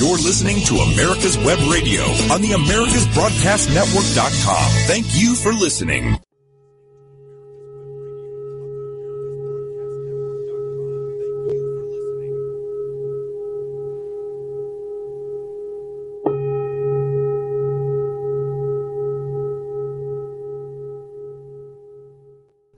You're 0.00 0.16
listening 0.16 0.64
to 0.64 0.76
America's 0.76 1.36
Web 1.36 1.58
Radio 1.70 2.00
on 2.32 2.40
the 2.40 2.52
AmericasBroadcastNetwork.com. 2.52 4.70
Thank 4.86 5.04
you 5.10 5.34
for 5.34 5.52
listening. 5.52 6.18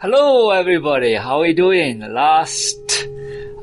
Hello, 0.01 0.51
everybody. 0.51 1.15
How 1.15 1.43
are 1.43 1.47
you 1.47 1.55
doing? 1.55 2.01
Last 2.01 3.07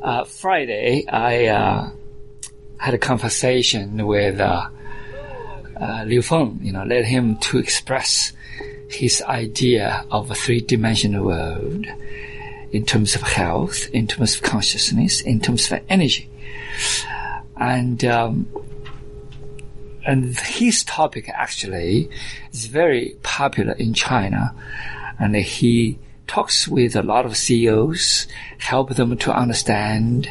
uh, 0.01 0.23
Friday, 0.23 1.05
I 1.09 1.47
uh, 1.47 1.89
had 2.79 2.93
a 2.93 2.97
conversation 2.97 4.07
with 4.07 4.39
uh, 4.39 4.67
uh, 5.79 6.03
Liu 6.05 6.21
Feng. 6.21 6.59
You 6.61 6.71
know, 6.71 6.83
let 6.83 7.05
him 7.05 7.37
to 7.37 7.59
express 7.59 8.33
his 8.89 9.21
idea 9.21 10.05
of 10.09 10.31
a 10.31 10.35
three-dimensional 10.35 11.23
world 11.23 11.85
in 12.71 12.85
terms 12.85 13.15
of 13.15 13.21
health, 13.21 13.89
in 13.89 14.07
terms 14.07 14.35
of 14.35 14.41
consciousness, 14.41 15.21
in 15.21 15.39
terms 15.39 15.71
of 15.71 15.81
energy, 15.89 16.29
and 17.57 18.03
um, 18.05 18.47
and 20.05 20.37
his 20.39 20.83
topic 20.85 21.29
actually 21.29 22.09
is 22.51 22.65
very 22.67 23.15
popular 23.21 23.73
in 23.73 23.93
China, 23.93 24.55
and 25.19 25.35
he 25.35 25.99
talks 26.27 26.67
with 26.67 26.95
a 26.95 27.01
lot 27.01 27.25
of 27.25 27.35
CEOs, 27.35 28.27
help 28.59 28.95
them 28.95 29.17
to 29.17 29.35
understand 29.35 30.29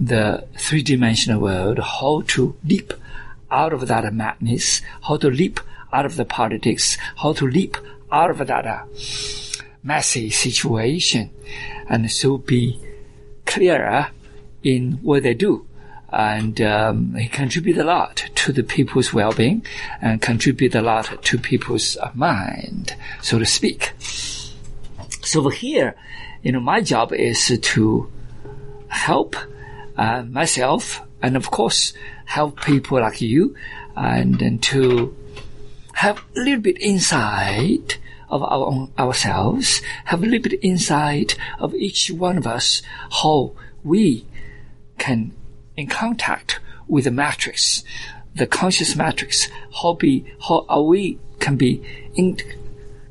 the 0.00 0.46
three-dimensional 0.58 1.40
world, 1.40 1.78
how 1.78 2.22
to 2.28 2.56
leap 2.64 2.92
out 3.50 3.72
of 3.72 3.86
that 3.88 4.12
madness, 4.12 4.82
how 5.02 5.16
to 5.16 5.30
leap 5.30 5.60
out 5.92 6.04
of 6.04 6.16
the 6.16 6.24
politics, 6.24 6.98
how 7.16 7.32
to 7.32 7.46
leap 7.46 7.76
out 8.10 8.30
of 8.30 8.46
that 8.46 8.66
uh, 8.66 8.84
messy 9.82 10.30
situation, 10.30 11.30
and 11.88 12.10
so 12.10 12.38
be 12.38 12.80
clearer 13.46 14.08
in 14.62 14.92
what 15.02 15.22
they 15.22 15.34
do. 15.34 15.66
And 16.12 16.60
um, 16.60 17.14
he 17.16 17.28
contribute 17.28 17.76
a 17.76 17.84
lot 17.84 18.24
to 18.36 18.52
the 18.52 18.62
people's 18.62 19.12
well-being 19.12 19.66
and 20.00 20.22
contribute 20.22 20.74
a 20.74 20.80
lot 20.80 21.22
to 21.24 21.38
people's 21.38 21.96
uh, 21.96 22.10
mind, 22.14 22.94
so 23.20 23.38
to 23.38 23.46
speak. 23.46 23.92
So 25.22 25.40
over 25.40 25.50
here, 25.50 25.96
you 26.42 26.52
know, 26.52 26.60
my 26.60 26.80
job 26.80 27.12
is 27.12 27.58
to 27.60 28.12
help 28.88 29.34
uh, 29.96 30.22
myself 30.22 31.02
and 31.22 31.36
of 31.36 31.50
course 31.50 31.94
help 32.26 32.60
people 32.62 33.00
like 33.00 33.20
you 33.20 33.54
and, 33.96 34.40
and 34.42 34.62
to 34.62 35.14
have 35.94 36.18
a 36.36 36.40
little 36.40 36.60
bit 36.60 36.76
insight 36.80 37.98
of 38.28 38.42
our 38.42 38.66
own, 38.66 38.92
ourselves, 38.98 39.80
have 40.06 40.22
a 40.22 40.26
little 40.26 40.42
bit 40.50 40.58
insight 40.62 41.36
of 41.60 41.74
each 41.74 42.10
one 42.10 42.36
of 42.36 42.46
us, 42.46 42.82
how 43.20 43.52
we 43.84 44.26
can 44.98 45.32
in 45.76 45.86
contact 45.86 46.60
with 46.88 47.04
the 47.04 47.10
matrix, 47.10 47.84
the 48.34 48.46
conscious 48.46 48.96
matrix, 48.96 49.48
how 49.82 49.94
be, 49.94 50.24
how 50.48 50.66
are 50.68 50.82
we 50.82 51.18
can 51.38 51.56
be 51.56 51.82
in 52.14 52.36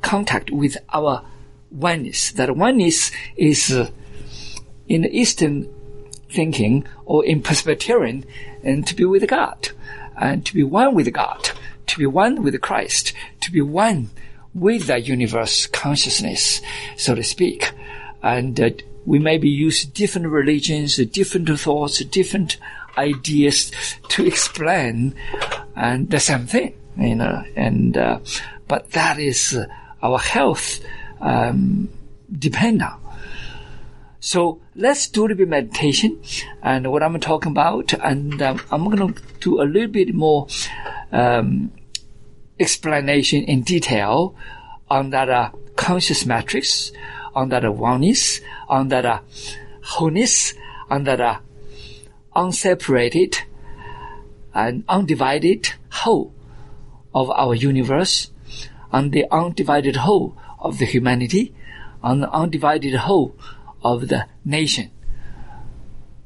contact 0.01 0.51
with 0.51 0.77
our 0.93 1.23
oneness. 1.71 2.31
That 2.33 2.55
oneness 2.55 3.11
is 3.37 3.71
uh, 3.71 3.89
in 4.87 5.03
the 5.03 5.17
Eastern 5.17 5.69
thinking 6.33 6.85
or 7.05 7.23
in 7.25 7.41
Presbyterian 7.41 8.25
and 8.63 8.85
to 8.87 8.95
be 8.95 9.05
with 9.05 9.27
God 9.27 9.69
and 10.17 10.45
to 10.45 10.53
be 10.53 10.63
one 10.63 10.95
with 10.95 11.11
God, 11.13 11.51
to 11.87 11.97
be 11.97 12.05
one 12.05 12.43
with 12.43 12.59
Christ, 12.61 13.13
to 13.41 13.51
be 13.51 13.61
one 13.61 14.09
with 14.53 14.87
the 14.87 14.99
universe 14.99 15.67
consciousness, 15.67 16.61
so 16.97 17.15
to 17.15 17.23
speak. 17.23 17.71
And 18.21 18.59
uh, 18.59 18.69
we 19.05 19.19
maybe 19.19 19.49
use 19.49 19.85
different 19.85 20.27
religions, 20.27 20.97
different 20.97 21.59
thoughts, 21.59 21.99
different 22.05 22.57
ideas 22.97 23.71
to 24.09 24.25
explain 24.25 25.15
and 25.75 26.09
the 26.09 26.19
same 26.19 26.45
thing, 26.45 26.75
you 26.97 27.15
know, 27.15 27.43
and, 27.55 27.97
uh, 27.97 28.19
but 28.67 28.91
that 28.91 29.19
is 29.19 29.55
uh, 29.55 29.65
our 30.01 30.19
health 30.19 30.79
um, 31.19 31.89
depend 32.31 32.81
on. 32.81 32.99
So 34.19 34.61
let's 34.75 35.07
do 35.07 35.21
a 35.21 35.23
little 35.23 35.37
bit 35.37 35.47
meditation 35.47 36.21
and 36.61 36.91
what 36.91 37.03
I'm 37.03 37.19
talking 37.19 37.51
about, 37.51 37.93
and 37.93 38.41
um, 38.41 38.61
I'm 38.71 38.89
going 38.89 39.13
to 39.13 39.21
do 39.39 39.61
a 39.61 39.65
little 39.65 39.89
bit 39.89 40.13
more 40.13 40.47
um, 41.11 41.71
explanation 42.59 43.43
in 43.43 43.61
detail 43.61 44.35
on 44.89 45.11
that 45.11 45.29
uh, 45.29 45.51
conscious 45.75 46.25
matrix, 46.25 46.91
on 47.35 47.49
that 47.49 47.65
uh, 47.65 47.71
oneness, 47.71 48.41
on 48.67 48.87
that 48.89 49.05
uh, 49.05 49.19
wholeness, 49.83 50.53
on 50.89 51.03
that 51.03 51.21
uh, 51.21 51.39
unseparated 52.35 53.37
and 54.53 54.83
undivided 54.87 55.69
whole 55.89 56.33
of 57.13 57.29
our 57.31 57.53
universe, 57.53 58.31
on 58.91 59.11
the 59.11 59.25
undivided 59.31 59.97
whole 59.97 60.35
of 60.59 60.79
the 60.79 60.85
humanity, 60.85 61.53
on 62.01 62.21
the 62.21 62.29
undivided 62.31 62.95
whole 62.95 63.35
of 63.83 64.07
the 64.07 64.25
nation, 64.45 64.89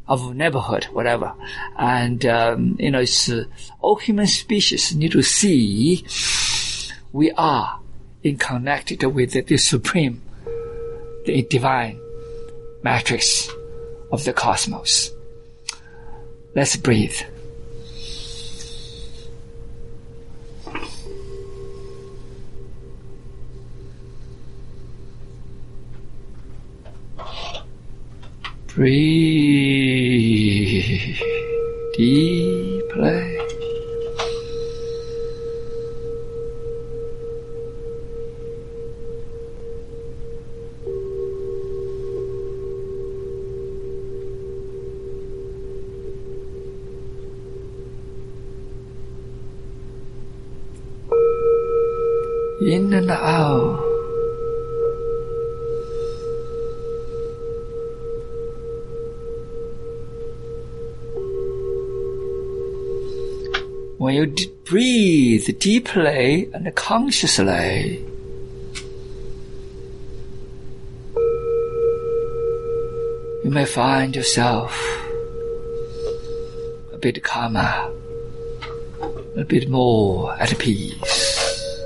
of 0.07 0.35
neighborhood, 0.35 0.85
whatever. 0.85 1.34
And, 1.78 2.25
um, 2.25 2.78
you 2.79 2.91
know, 2.91 3.00
it's, 3.00 3.29
uh, 3.29 3.45
all 3.79 3.95
human 3.95 4.28
species 4.28 4.95
need 4.95 5.12
to 5.13 5.22
see 5.22 6.06
we 7.12 7.31
are 7.31 7.79
in 8.23 8.38
connected 8.38 9.03
with 9.03 9.31
the, 9.31 9.41
the 9.41 9.57
supreme, 9.57 10.22
the 11.25 11.46
divine 11.50 12.00
matrix 12.84 13.50
of 14.12 14.23
the 14.23 14.34
cosmos. 14.34 15.12
Let's 16.56 16.75
breathe. 16.75 17.19
Breathe 28.77 29.97
deeply. 31.95 33.38
In 52.61 52.93
and 52.93 53.09
out. 53.09 53.86
When 64.07 64.16
you 64.16 64.25
d- 64.25 64.50
breathe 64.63 65.59
deeply 65.59 66.50
and 66.53 66.73
consciously, 66.75 68.01
you 73.44 73.50
may 73.50 73.66
find 73.66 74.16
yourself 74.16 74.72
a 76.94 76.97
bit 76.97 77.22
calmer, 77.22 77.91
a 79.35 79.43
bit 79.43 79.67
more 79.67 80.34
at 80.40 80.58
peace 80.58 81.84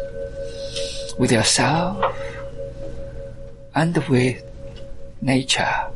with 1.18 1.32
yourself 1.32 2.16
and 3.74 3.98
with 4.08 4.44
nature 5.24 5.88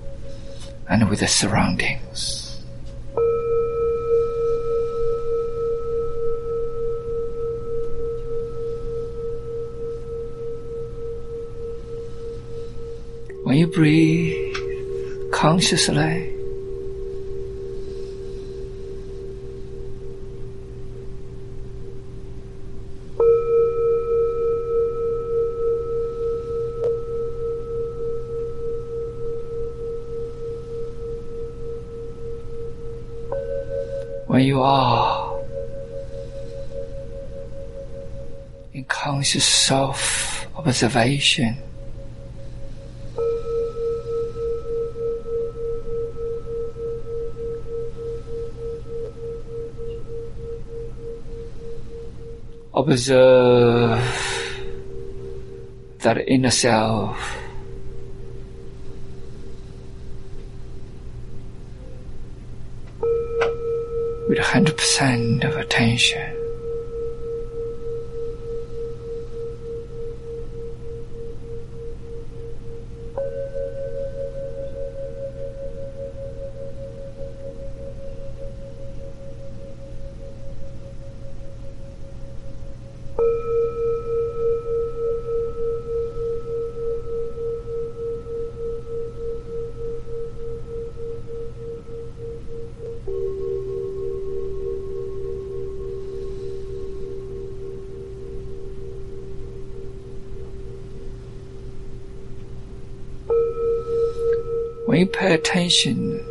and 0.89 1.07
with 1.07 1.19
the 1.19 1.27
surroundings. 1.27 2.04
When 13.55 13.61
you 13.61 13.67
breathe 13.67 15.31
consciously, 15.31 16.33
when 34.27 34.43
you 34.43 34.61
are 34.61 35.39
in 38.73 38.83
conscious 38.83 39.45
self 39.45 40.45
observation. 40.57 41.64
Observe 52.87 53.97
uh, 53.97 54.11
that 56.03 56.17
inner 56.27 56.51
self. 56.51 57.17
With 64.29 64.37
100% 64.37 65.43
of 65.45 65.57
attention. 65.57 66.44
Attention, 105.75 106.25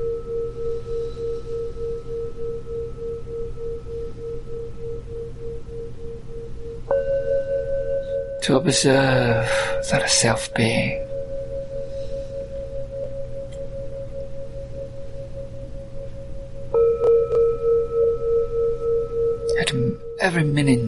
to 8.42 8.56
observe 8.56 9.46
that 9.90 10.02
a 10.02 10.08
self 10.08 10.52
being. 10.54 11.00
At 19.60 19.72
every 20.20 20.44
minute 20.44 20.83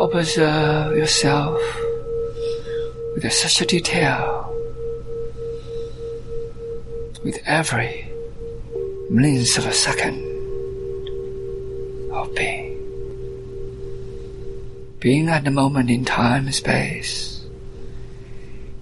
Observe 0.00 0.96
yourself. 0.96 1.60
With 3.12 3.30
such 3.30 3.60
a 3.60 3.66
detail, 3.66 4.50
with 7.22 7.38
every 7.44 8.10
millionth 9.10 9.58
of 9.58 9.66
a 9.66 9.72
second 9.74 10.24
of 12.12 12.34
being, 12.34 12.78
being 15.00 15.28
at 15.28 15.44
the 15.44 15.50
moment 15.50 15.90
in 15.90 16.06
time 16.06 16.46
and 16.46 16.54
space, 16.54 17.44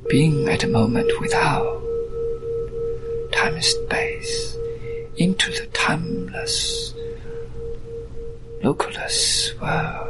being 0.08 0.48
at 0.48 0.60
the 0.60 0.68
moment 0.68 1.10
without 1.20 1.82
time 3.32 3.54
and 3.54 3.64
space, 3.64 4.56
into 5.16 5.50
the 5.50 5.66
timeless, 5.72 6.94
localess 8.62 9.58
world. 9.60 10.07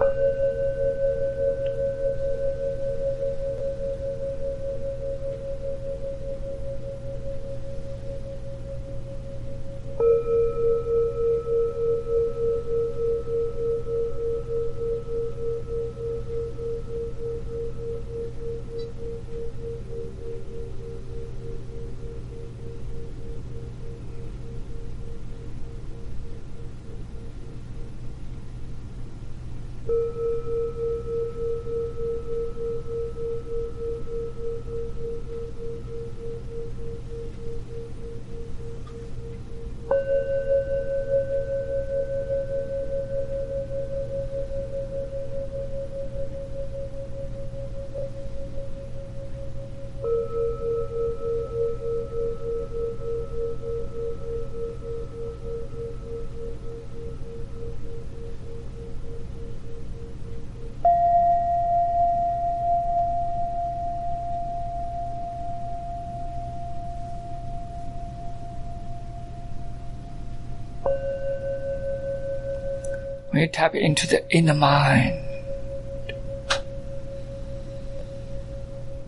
When 73.38 73.46
you 73.46 73.52
tap 73.52 73.76
into 73.76 74.08
the 74.08 74.28
inner 74.36 74.52
mind, 74.52 75.24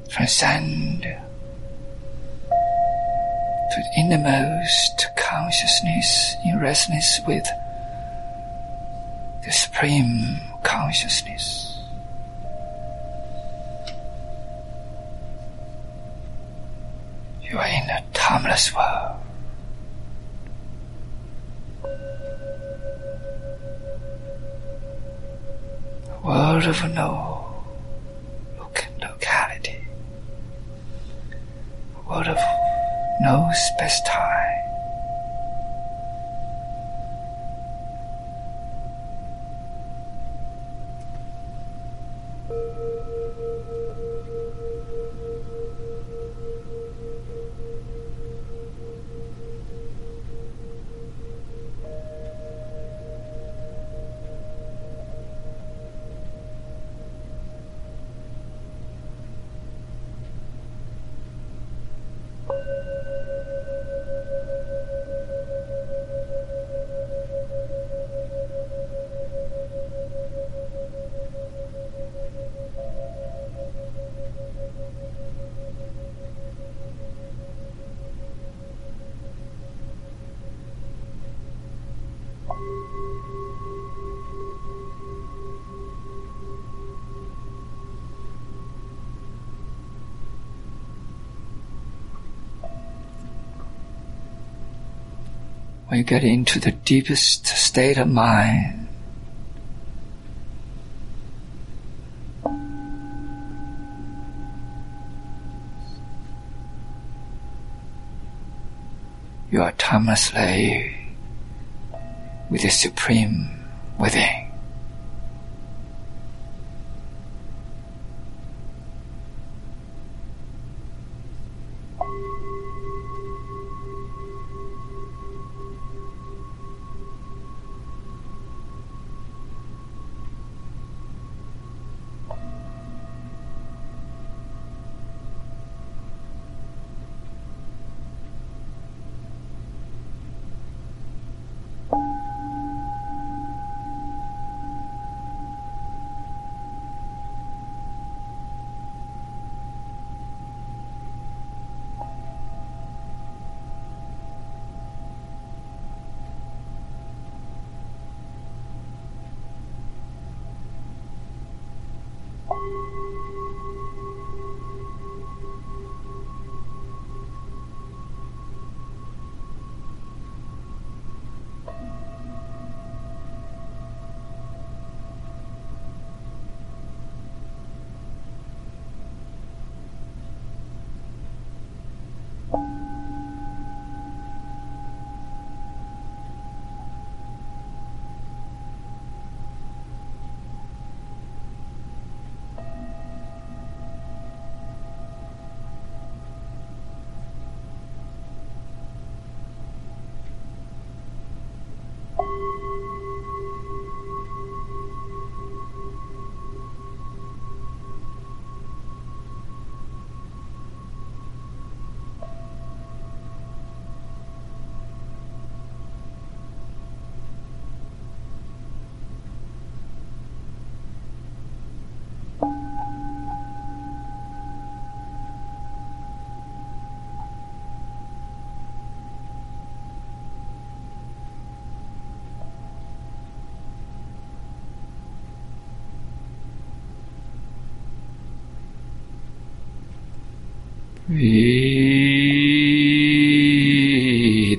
transcend 0.08 1.02
to 1.02 1.08
the 2.48 3.92
innermost 3.98 5.08
consciousness 5.16 6.36
in 6.44 6.60
resonance 6.60 7.18
with 7.26 7.44
the 9.44 9.50
supreme 9.50 10.38
consciousness. 10.62 11.82
You 17.42 17.58
are 17.58 17.66
in 17.66 17.90
a 17.90 18.04
timeless 18.14 18.72
world. 18.72 18.86
World 18.86 18.99
when 95.90 95.98
you 95.98 96.04
get 96.04 96.22
into 96.22 96.60
the 96.60 96.70
deepest 96.70 97.48
state 97.48 97.98
of 97.98 98.06
mind, 98.06 98.86
you 109.50 109.60
are 109.60 109.72
timelessly 109.72 110.96
with 112.50 112.62
the 112.62 112.70
Supreme 112.70 113.50
within. 113.98 114.39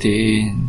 In. 0.04 0.61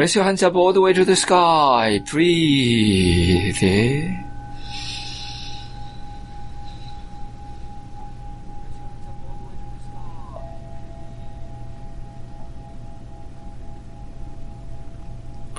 Raise 0.00 0.14
your 0.14 0.24
hands 0.24 0.42
up 0.42 0.54
all 0.54 0.72
the 0.72 0.80
way 0.80 0.94
to 0.94 1.04
the 1.04 1.14
sky. 1.14 2.00
Breathe. 2.10 3.54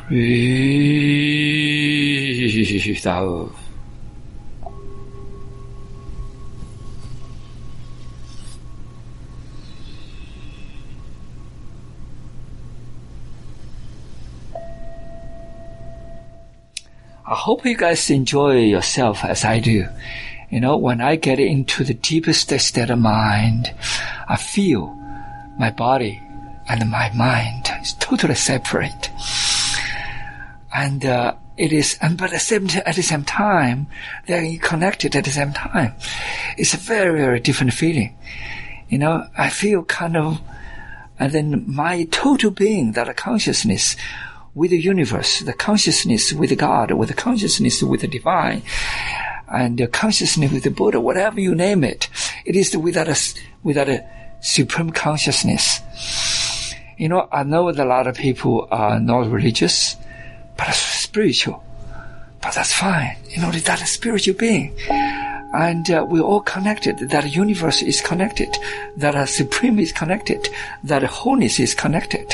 Breathe 0.07 0.57
out. 3.05 3.60
Hope 17.41 17.65
you 17.65 17.75
guys 17.75 18.11
enjoy 18.11 18.55
yourself 18.59 19.23
as 19.23 19.43
I 19.43 19.59
do. 19.59 19.87
You 20.51 20.59
know, 20.59 20.77
when 20.77 21.01
I 21.01 21.15
get 21.15 21.39
into 21.39 21.83
the 21.83 21.95
deepest 21.95 22.51
state 22.51 22.91
of 22.91 22.99
mind, 22.99 23.73
I 24.29 24.37
feel 24.37 24.95
my 25.57 25.71
body 25.71 26.21
and 26.69 26.91
my 26.91 27.11
mind 27.15 27.67
is 27.81 27.93
totally 27.93 28.35
separate. 28.35 29.09
And 30.71 31.03
uh, 31.03 31.33
it 31.57 31.73
is, 31.73 31.97
and 31.99 32.15
but 32.15 32.25
at 32.25 32.33
the 32.33 32.39
same 32.39 32.67
at 32.85 32.95
the 32.95 33.01
same 33.01 33.23
time, 33.23 33.87
they're 34.27 34.59
connected 34.59 35.15
at 35.15 35.23
the 35.23 35.31
same 35.31 35.51
time. 35.51 35.95
It's 36.59 36.75
a 36.75 36.77
very 36.77 37.17
very 37.17 37.39
different 37.39 37.73
feeling. 37.73 38.15
You 38.87 38.99
know, 38.99 39.25
I 39.35 39.49
feel 39.49 39.83
kind 39.85 40.15
of, 40.15 40.39
and 41.17 41.31
then 41.31 41.63
my 41.65 42.03
total 42.11 42.51
being, 42.51 42.91
that 42.91 43.17
consciousness 43.17 43.95
with 44.53 44.71
the 44.71 44.79
universe, 44.79 45.39
the 45.39 45.53
consciousness 45.53 46.33
with 46.33 46.57
God, 46.57 46.91
with 46.91 47.09
the 47.09 47.15
consciousness 47.15 47.81
with 47.81 48.01
the 48.01 48.07
divine, 48.07 48.63
and 49.47 49.77
the 49.77 49.87
consciousness 49.87 50.51
with 50.51 50.63
the 50.63 50.71
Buddha, 50.71 50.99
whatever 50.99 51.39
you 51.39 51.55
name 51.55 51.83
it. 51.83 52.09
It 52.45 52.55
is 52.55 52.75
without 52.75 53.07
a, 53.07 53.17
without 53.63 53.89
a 53.89 54.05
supreme 54.41 54.91
consciousness. 54.91 55.81
You 56.97 57.09
know, 57.09 57.27
I 57.31 57.43
know 57.43 57.71
that 57.71 57.85
a 57.85 57.87
lot 57.87 58.07
of 58.07 58.15
people 58.15 58.67
are 58.71 58.99
not 58.99 59.31
religious, 59.31 59.95
but 60.57 60.71
spiritual. 60.73 61.63
But 62.41 62.53
that's 62.55 62.73
fine. 62.73 63.17
You 63.29 63.41
know, 63.41 63.51
that 63.51 63.81
a 63.81 63.85
spiritual 63.85 64.35
being. 64.35 64.75
And 64.89 65.89
uh, 65.91 66.05
we're 66.07 66.21
all 66.21 66.41
connected. 66.41 67.09
That 67.09 67.35
universe 67.35 67.81
is 67.81 68.01
connected. 68.01 68.55
That 68.97 69.15
a 69.15 69.27
supreme 69.27 69.79
is 69.79 69.91
connected. 69.91 70.49
That 70.83 71.03
wholeness 71.03 71.59
is 71.59 71.75
connected. 71.75 72.33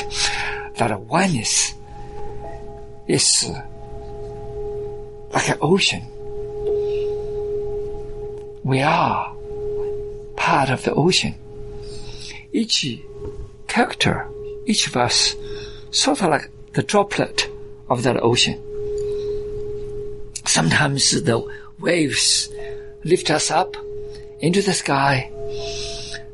That 0.76 0.92
a 0.92 0.98
oneness 0.98 1.74
is 3.08 3.50
like 5.32 5.48
an 5.48 5.58
ocean. 5.60 6.02
We 8.62 8.82
are 8.82 9.34
part 10.36 10.68
of 10.70 10.84
the 10.84 10.92
ocean. 10.94 11.34
Each 12.52 13.00
character, 13.66 14.28
each 14.66 14.86
of 14.86 14.96
us, 14.96 15.34
sort 15.90 16.22
of 16.22 16.28
like 16.28 16.50
the 16.74 16.82
droplet 16.82 17.50
of 17.88 18.02
that 18.02 18.22
ocean. 18.22 18.62
Sometimes 20.44 21.22
the 21.22 21.42
waves 21.78 22.48
lift 23.04 23.30
us 23.30 23.50
up 23.50 23.76
into 24.40 24.60
the 24.62 24.72
sky. 24.72 25.30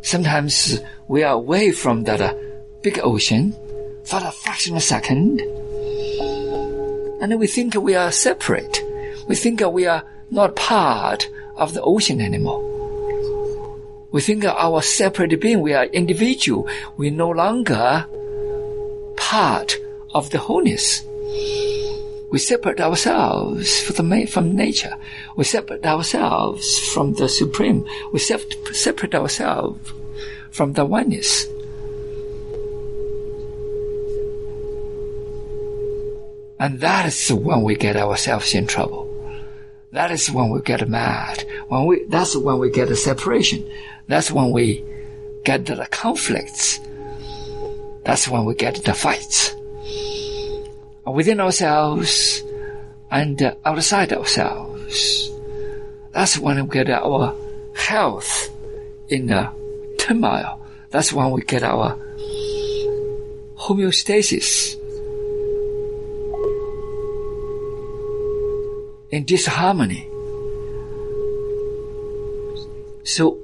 Sometimes 0.03 0.81
we 1.09 1.23
are 1.23 1.35
away 1.35 1.73
from 1.73 2.05
that 2.05 2.21
uh, 2.21 2.35
big 2.83 2.99
ocean 3.03 3.53
for 4.05 4.17
a 4.17 4.33
fraction 4.33 4.75
of 4.75 4.79
a 4.79 4.81
second 4.81 5.41
and 7.25 7.41
we 7.41 7.47
think 7.47 7.75
we 7.75 7.95
are 7.95 8.13
separate. 8.13 8.83
We 9.27 9.35
think 9.35 9.63
we 9.63 9.87
are 9.87 10.05
not 10.31 10.57
part 10.57 11.27
of 11.57 11.73
the 11.73 11.81
ocean 11.81 12.21
anymore. 12.21 12.63
We 14.13 14.21
think 14.21 14.45
our 14.45 14.83
separate 14.83 15.41
being, 15.41 15.63
we 15.63 15.73
are 15.73 15.87
individual. 15.87 16.69
We 16.99 17.09
no 17.09 17.31
longer 17.31 18.07
part 19.17 19.75
of 20.13 20.29
the 20.31 20.39
wholeness. 20.39 21.03
We 22.31 22.39
separate 22.39 22.81
ourselves 22.81 23.81
from, 23.81 24.11
the, 24.11 24.27
from 24.27 24.55
nature. 24.55 24.95
We 25.35 25.45
separate 25.45 25.87
ourselves 25.87 26.79
from 26.93 27.15
the 27.15 27.29
supreme. 27.31 27.87
We 28.13 28.19
separate 28.19 29.15
ourselves 29.15 29.93
from 30.51 30.75
the 30.75 30.85
oneness. 30.85 31.47
And 36.65 36.81
that 36.81 37.05
is 37.05 37.31
when 37.31 37.61
we 37.61 37.77
get 37.77 37.95
ourselves 37.95 38.55
in 38.55 38.67
trouble. 38.67 39.05
That 39.93 40.11
is 40.11 40.31
when 40.31 40.49
we 40.49 40.63
get 40.63 40.89
mad. 40.89 41.45
When 41.69 41.85
we, 41.85 42.05
that's 42.05 42.35
when 42.35 42.59
we 42.59 42.71
get 42.71 42.89
a 42.89 42.97
separation. 42.97 43.71
That's 44.09 44.31
when 44.31 44.51
we 44.51 44.83
get 45.45 45.67
the 45.67 45.87
conflicts. 45.91 46.81
That's 48.07 48.29
when 48.29 48.47
we 48.47 48.55
get 48.55 48.83
the 48.83 48.95
fights. 48.95 49.55
Within 51.05 51.39
ourselves 51.39 52.43
and 53.11 53.55
outside 53.67 54.15
ourselves. 54.15 55.31
That's 56.13 56.39
when 56.39 56.67
we 56.67 56.73
get 56.73 56.89
our 56.89 57.37
health 57.77 58.49
in 59.11 59.27
the 59.27 59.53
turmoil. 59.99 60.67
That's 60.89 61.13
when 61.13 61.31
we 61.31 61.43
get 61.43 61.63
our 61.63 61.95
homeostasis 63.59 64.81
in 69.15 69.25
disharmony. 69.25 70.09
So, 73.05 73.39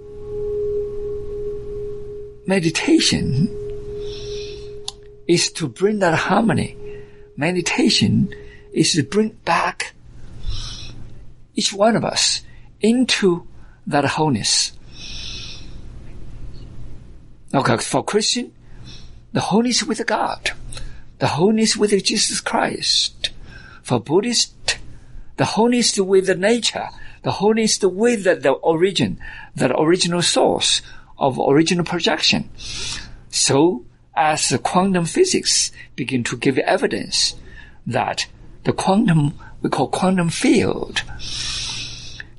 meditation 2.44 3.48
is 5.28 5.52
to 5.52 5.68
bring 5.68 6.00
that 6.00 6.14
harmony. 6.18 6.76
Meditation 7.37 8.35
is 8.72 8.94
to 8.94 9.04
bring 9.04 9.28
back 9.44 9.94
each 11.54 11.72
one 11.72 11.94
of 11.94 12.04
us 12.04 12.42
into 12.80 13.46
that 13.87 14.04
wholeness. 14.04 14.72
Okay, 17.54 17.76
for 17.76 18.02
Christian, 18.02 18.52
the 19.33 19.40
wholeness 19.40 19.85
with 19.85 20.04
God, 20.04 20.50
the 21.20 21.28
wholeness 21.28 21.76
with 21.76 21.92
Jesus 22.02 22.40
Christ. 22.40 23.30
For 23.85 24.00
Buddhist, 24.00 24.79
the 25.40 25.57
wholeness 25.57 25.98
with 25.98 26.26
the 26.26 26.35
nature, 26.35 26.90
the 27.22 27.31
wholeness 27.31 27.81
with 27.83 28.24
the, 28.24 28.35
the 28.35 28.50
origin, 28.50 29.18
the 29.57 29.74
original 29.74 30.20
source 30.20 30.83
of 31.16 31.40
original 31.40 31.83
projection. 31.83 32.50
So, 33.31 33.87
as 34.14 34.50
the 34.50 34.59
quantum 34.59 35.07
physics 35.07 35.72
begin 35.96 36.24
to 36.24 36.37
give 36.37 36.59
evidence 36.59 37.37
that 37.87 38.26
the 38.64 38.74
quantum, 38.74 39.33
we 39.62 39.70
call 39.70 39.88
quantum 39.88 40.29
field, 40.29 41.05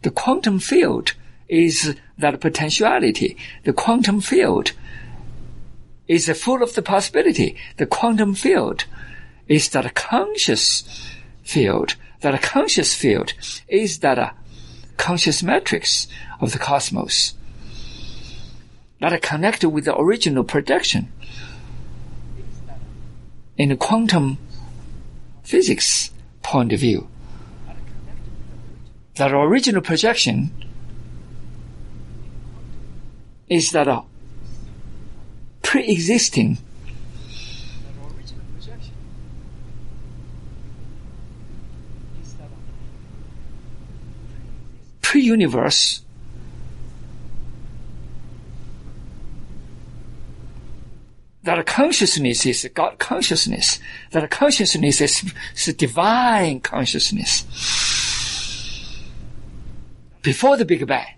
the 0.04 0.12
quantum 0.12 0.60
field 0.60 1.14
is 1.50 1.96
that 2.20 2.40
potentiality. 2.40 3.36
The 3.64 3.74
quantum 3.74 4.22
field 4.22 4.74
is 6.08 6.30
full 6.40 6.62
of 6.62 6.76
the 6.76 6.84
possibility. 6.84 7.58
The 7.78 7.88
quantum 7.88 8.36
field 8.36 8.86
is 9.48 9.70
that 9.70 9.96
conscious 9.96 10.84
field 11.42 11.96
that 12.22 12.34
a 12.34 12.40
conscious 12.40 12.96
field 12.96 13.34
is 13.68 14.00
that 14.00 14.18
a 14.18 14.34
conscious 14.98 15.44
matrix 15.44 16.08
of 16.40 16.54
the 16.54 16.60
cosmos 16.60 17.34
that 19.00 19.12
are 19.12 19.20
connected 19.20 19.70
with 19.70 19.86
the 19.86 19.98
original 19.98 20.44
projection 20.44 21.12
in 23.58 23.72
a 23.72 23.78
quantum 23.78 24.38
physics 25.44 26.12
point 26.44 26.72
of 26.72 26.80
view. 26.80 27.08
That 29.16 29.34
original 29.34 29.82
projection 29.82 30.52
is 33.50 33.72
that 33.72 33.88
a 33.88 34.04
pre-existing 35.62 36.58
pre-universe 45.12 46.04
that 51.44 51.60
a 51.60 51.66
consciousness 51.66 52.46
is 52.46 52.66
God 52.74 52.98
consciousness, 52.98 53.80
that 54.12 54.24
a 54.24 54.30
consciousness 54.30 55.02
is, 55.02 55.34
is 55.54 55.76
divine 55.76 56.62
consciousness. 56.62 57.44
Before 60.22 60.56
the 60.56 60.64
Big 60.64 60.88
Bang, 60.88 61.16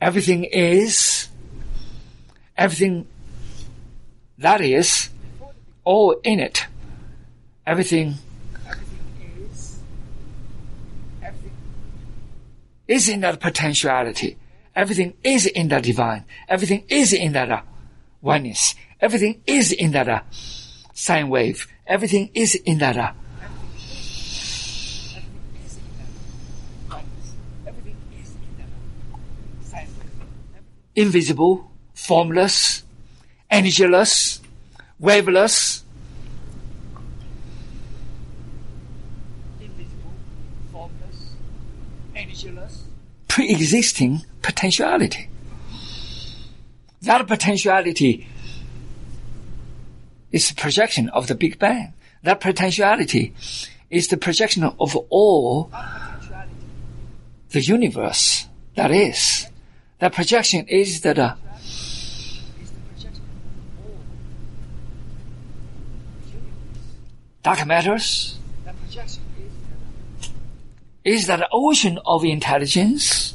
everything 0.00 0.44
is, 0.44 1.28
everything 2.56 3.06
that 4.38 4.62
is, 4.62 5.10
all 5.84 6.12
in 6.24 6.40
it, 6.40 6.64
everything 7.66 8.14
is 12.86 13.08
in 13.08 13.20
that 13.20 13.40
potentiality. 13.40 14.36
Everything 14.74 15.14
is 15.22 15.46
in 15.46 15.68
that 15.68 15.84
divine. 15.84 16.24
Everything 16.48 16.84
is 16.88 17.12
in 17.12 17.32
that 17.32 17.50
uh, 17.50 17.62
oneness. 18.20 18.74
Everything 19.00 19.42
is 19.46 19.72
in 19.72 19.92
that 19.92 20.08
uh, 20.08 20.20
sine 20.92 21.28
wave. 21.28 21.66
Everything 21.86 22.30
is 22.34 22.54
in 22.54 22.78
that 22.78 22.96
uh, 22.96 23.12
invisible, 30.96 31.70
formless, 31.94 32.82
energyless, 33.50 34.40
waveless. 34.98 35.83
Pre-existing 43.34 44.24
potentiality. 44.42 45.28
That 47.02 47.26
potentiality 47.26 48.28
is 50.30 50.50
the 50.50 50.54
projection 50.54 51.08
of 51.08 51.26
the 51.26 51.34
Big 51.34 51.58
Bang. 51.58 51.94
That 52.22 52.38
potentiality 52.38 53.34
is 53.90 54.06
the 54.06 54.18
projection 54.18 54.62
of 54.62 54.94
all 55.10 55.72
the 57.50 57.60
universe 57.60 58.46
that 58.76 58.92
is. 58.92 59.48
That 59.98 60.12
projection 60.12 60.68
is 60.68 61.00
that 61.00 61.18
uh, 61.18 61.34
dark 67.42 67.66
matters 67.66 68.38
is 71.04 71.26
that 71.26 71.46
ocean 71.52 71.98
of 72.06 72.24
intelligence 72.24 73.34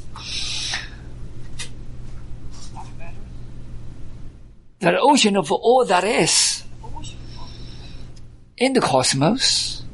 that 4.80 4.94
ocean 4.98 5.36
of 5.36 5.52
all 5.52 5.84
that 5.84 6.02
is 6.04 6.64
in 8.56 8.72
the 8.72 8.80
cosmos 8.80 9.84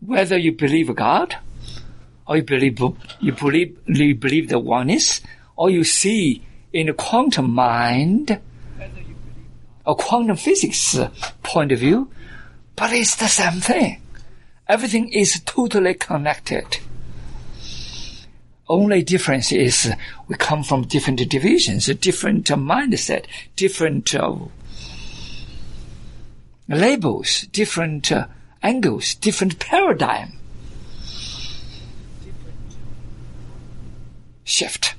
whether 0.00 0.36
you 0.36 0.52
believe 0.52 0.94
God 0.94 1.36
or 2.26 2.36
you 2.36 2.42
believe 2.42 2.78
you 3.20 3.32
believe 3.32 3.78
you 3.86 4.14
believe 4.14 4.48
the 4.50 4.58
oneness 4.58 5.22
or 5.56 5.70
you 5.70 5.82
see 5.82 6.44
in 6.72 6.86
the 6.86 6.92
quantum 6.92 7.50
mind 7.52 8.38
or 9.86 9.96
quantum 9.96 10.36
physics 10.36 10.98
point 11.42 11.72
of 11.72 11.78
view 11.78 12.10
but 12.76 12.92
it's 12.92 13.16
the 13.16 13.28
same 13.28 13.60
thing. 13.60 14.00
Everything 14.68 15.08
is 15.12 15.40
totally 15.44 15.94
connected. 15.94 16.78
Only 18.66 19.02
difference 19.02 19.52
is 19.52 19.92
we 20.26 20.36
come 20.36 20.62
from 20.62 20.84
different 20.84 21.28
divisions, 21.28 21.86
different 21.86 22.46
mindset, 22.46 23.26
different 23.56 24.14
uh, 24.14 24.36
labels, 26.66 27.42
different 27.52 28.10
uh, 28.10 28.26
angles, 28.62 29.14
different 29.16 29.58
paradigm. 29.58 30.38
Shift. 34.44 34.94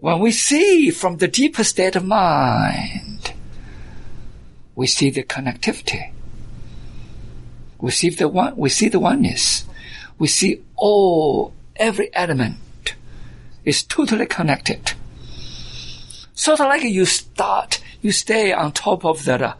When 0.00 0.18
we 0.18 0.32
see 0.32 0.90
from 0.90 1.18
the 1.18 1.28
deeper 1.28 1.62
state 1.62 1.94
of 1.94 2.06
mind, 2.06 3.34
we 4.74 4.86
see 4.86 5.10
the 5.10 5.22
connectivity. 5.22 6.12
We 7.78 7.90
see 7.90 8.08
the 8.08 8.28
one, 8.28 8.56
we 8.56 8.70
see 8.70 8.88
the 8.88 8.98
oneness. 8.98 9.64
We 10.18 10.26
see 10.28 10.62
all, 10.76 11.52
every 11.76 12.14
element 12.14 12.94
is 13.64 13.82
totally 13.82 14.24
connected. 14.24 14.92
Sort 16.32 16.60
of 16.60 16.66
like 16.68 16.82
you 16.82 17.04
start, 17.04 17.82
you 18.00 18.12
stay 18.12 18.54
on 18.54 18.72
top 18.72 19.04
of 19.04 19.26
that 19.26 19.42
uh, 19.42 19.54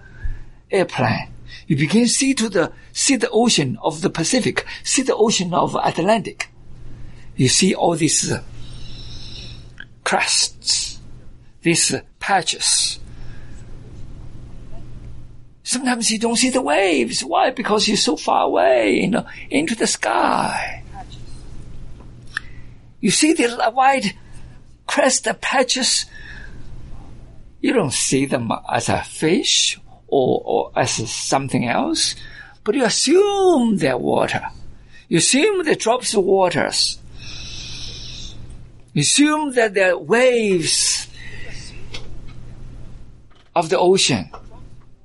airplane. 0.71 1.29
You 1.67 1.77
begin 1.77 2.09
see 2.09 2.33
to 2.35 2.49
the, 2.49 2.73
see 2.93 3.17
the 3.17 3.29
ocean 3.31 3.79
of 3.83 4.01
the 4.01 4.09
Pacific, 4.09 4.67
see 4.85 5.03
the 5.03 5.15
ocean 5.15 5.53
of 5.53 5.77
Atlantic. 5.77 6.49
You 7.37 7.49
see 7.49 7.75
all 7.75 7.95
these 7.95 8.33
uh, 8.33 8.43
crests, 10.11 10.99
these 11.63 11.95
patches. 12.19 12.99
Sometimes 15.63 16.11
you 16.11 16.19
don't 16.19 16.35
see 16.35 16.51
the 16.51 16.61
waves. 16.61 17.23
Why? 17.23 17.51
Because 17.51 17.87
you're 17.87 17.97
so 17.97 18.17
far 18.17 18.47
away, 18.47 19.03
you 19.03 19.07
know, 19.07 19.25
into 19.51 19.77
the 19.77 19.87
sky. 19.87 20.83
You 23.01 23.13
see 23.13 23.35
the 23.35 23.71
white 23.73 24.17
crest 24.89 25.23
the 25.23 25.35
patches. 25.35 26.07
You 27.61 27.73
don't 27.73 27.93
see 27.93 28.27
them 28.27 28.51
as 28.69 28.89
a 28.89 29.05
fish 29.05 29.79
or, 30.09 30.43
or 30.45 30.73
as 30.75 31.09
something 31.09 31.69
else, 31.69 32.17
but 32.65 32.75
you 32.75 32.85
assume 32.85 33.77
they're 33.77 33.97
water. 33.97 34.43
You 35.09 35.19
assume 35.19 35.65
they're 35.65 35.77
drops 35.77 36.15
of 36.15 36.25
waters. 36.25 37.00
Assume 39.01 39.55
that 39.55 39.73
there 39.73 39.95
are 39.95 39.99
waves 39.99 41.09
of 43.57 43.71
the 43.71 43.79
ocean 43.79 44.31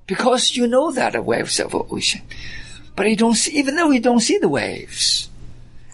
because 0.06 0.58
you 0.58 0.68
know 0.68 0.92
that 0.92 1.14
the 1.14 1.22
waves 1.22 1.62
of 1.62 1.72
the 1.72 1.80
ocean, 1.80 2.22
but 2.98 3.10
you 3.10 3.16
don't 3.16 3.36
see, 3.36 3.58
even 3.58 3.78
though 3.78 3.92
you 3.92 4.02
don't 4.02 4.20
see 4.20 4.38
the 4.38 4.50
waves, 4.50 5.30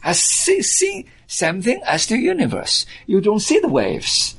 as 0.04 0.20
see, 0.20 0.64
see 0.64 1.06
same 1.28 1.62
thing 1.62 1.80
as 1.86 2.08
the 2.08 2.18
universe. 2.18 2.88
You 3.06 3.22
don't 3.22 3.40
see 3.40 3.60
the 3.60 3.70
waves, 3.70 4.34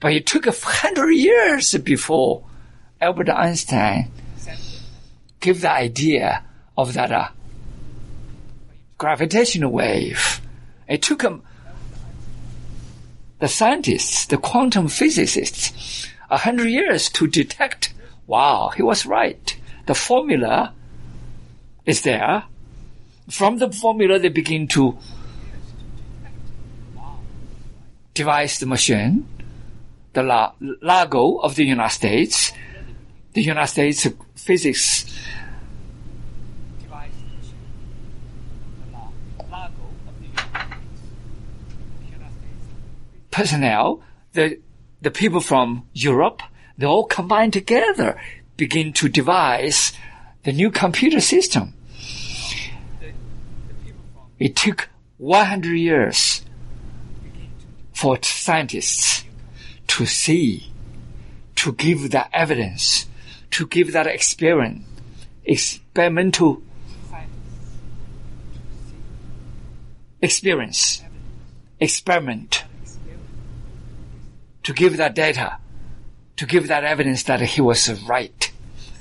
but 0.00 0.12
it 0.12 0.26
took 0.26 0.48
a 0.48 0.52
hundred 0.52 1.12
years 1.12 1.72
before 1.78 2.42
Albert 3.00 3.30
Einstein 3.30 4.10
gave 5.38 5.60
the 5.60 5.70
idea 5.70 6.42
of 6.76 6.94
that 6.94 7.12
uh, 7.12 7.28
gravitational 8.98 9.70
wave. 9.70 10.40
It 10.88 11.02
took 11.02 11.22
him 11.22 11.42
the 13.42 13.48
scientists, 13.48 14.26
the 14.26 14.38
quantum 14.38 14.86
physicists, 14.86 16.06
a 16.30 16.36
hundred 16.36 16.68
years 16.68 17.08
to 17.08 17.26
detect, 17.26 17.92
wow, 18.28 18.70
he 18.76 18.82
was 18.84 19.04
right. 19.04 19.58
The 19.86 19.96
formula 19.96 20.72
is 21.84 22.02
there. 22.02 22.44
From 23.28 23.58
the 23.58 23.72
formula, 23.72 24.20
they 24.20 24.28
begin 24.28 24.68
to 24.68 24.96
devise 28.14 28.60
the 28.60 28.66
machine, 28.66 29.26
the 30.12 30.22
La- 30.22 30.52
LIGO 30.60 31.42
of 31.42 31.56
the 31.56 31.64
United 31.64 31.94
States, 31.94 32.52
the 33.32 33.42
United 33.42 33.72
States 33.72 34.06
physics 34.36 35.12
personnel, 43.32 44.00
the, 44.34 44.60
the 45.00 45.10
people 45.10 45.40
from 45.40 45.88
Europe, 45.92 46.42
they 46.78 46.86
all 46.86 47.04
combined 47.04 47.52
together, 47.52 48.20
begin 48.56 48.92
to 48.92 49.08
devise 49.08 49.92
the 50.44 50.52
new 50.52 50.70
computer 50.70 51.20
system. 51.20 51.74
It 54.38 54.54
took 54.54 54.88
100 55.18 55.74
years 55.74 56.42
for 57.92 58.18
scientists 58.22 59.24
to 59.88 60.06
see, 60.06 60.72
to 61.56 61.72
give 61.72 62.10
that 62.10 62.28
evidence, 62.32 63.06
to 63.52 63.66
give 63.66 63.92
that 63.92 64.06
experiment, 64.06 64.84
experimental 65.44 66.62
experience, 70.20 71.02
experiment 71.80 72.64
to 74.62 74.72
give 74.72 74.96
that 74.96 75.14
data, 75.14 75.58
to 76.36 76.46
give 76.46 76.68
that 76.68 76.84
evidence 76.84 77.24
that 77.24 77.40
he 77.40 77.60
was 77.60 77.90
right 78.02 78.50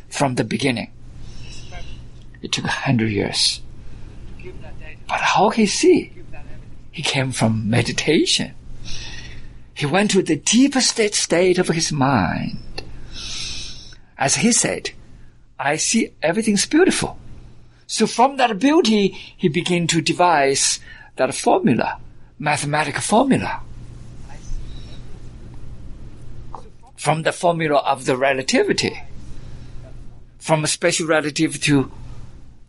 from 0.10 0.36
the 0.36 0.44
beginning. 0.44 0.92
It 2.42 2.52
took 2.52 2.66
a 2.66 2.70
hundred 2.70 3.12
years. 3.12 3.62
But 5.08 5.22
how 5.22 5.50
he 5.50 5.66
see? 5.66 6.12
He 6.92 7.04
came 7.04 7.32
from 7.32 7.70
meditation. 7.70 8.54
He 9.74 9.86
went 9.86 10.12
to 10.12 10.22
the 10.22 10.36
deepest 10.36 10.98
state 11.14 11.58
of 11.58 11.68
his 11.68 11.92
mind. 11.92 12.84
As 14.18 14.36
he 14.36 14.52
said, 14.52 14.92
I 15.60 15.78
see 15.78 16.14
everything's 16.22 16.66
beautiful. 16.66 17.18
So 17.88 18.08
from 18.08 18.38
that 18.38 18.58
beauty, 18.60 19.10
he 19.38 19.50
began 19.50 19.88
to 19.88 20.02
devise 20.02 20.80
that 21.18 21.34
formula, 21.34 22.00
mathematical 22.40 23.02
formula. 23.02 23.62
From 27.02 27.24
the 27.24 27.32
formula 27.32 27.80
of 27.80 28.06
the 28.06 28.16
relativity, 28.16 29.02
from 30.38 30.64
special 30.68 31.08
relativity 31.08 31.58
to 31.58 31.92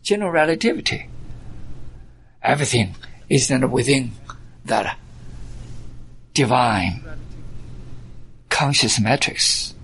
general 0.03 0.31
relativity. 0.31 1.07
Everything 2.43 2.95
is 3.29 3.49
then 3.49 3.71
within 3.71 4.11
that 4.65 4.99
divine 6.33 7.05
conscious 8.49 8.99
matrix. 8.99 9.75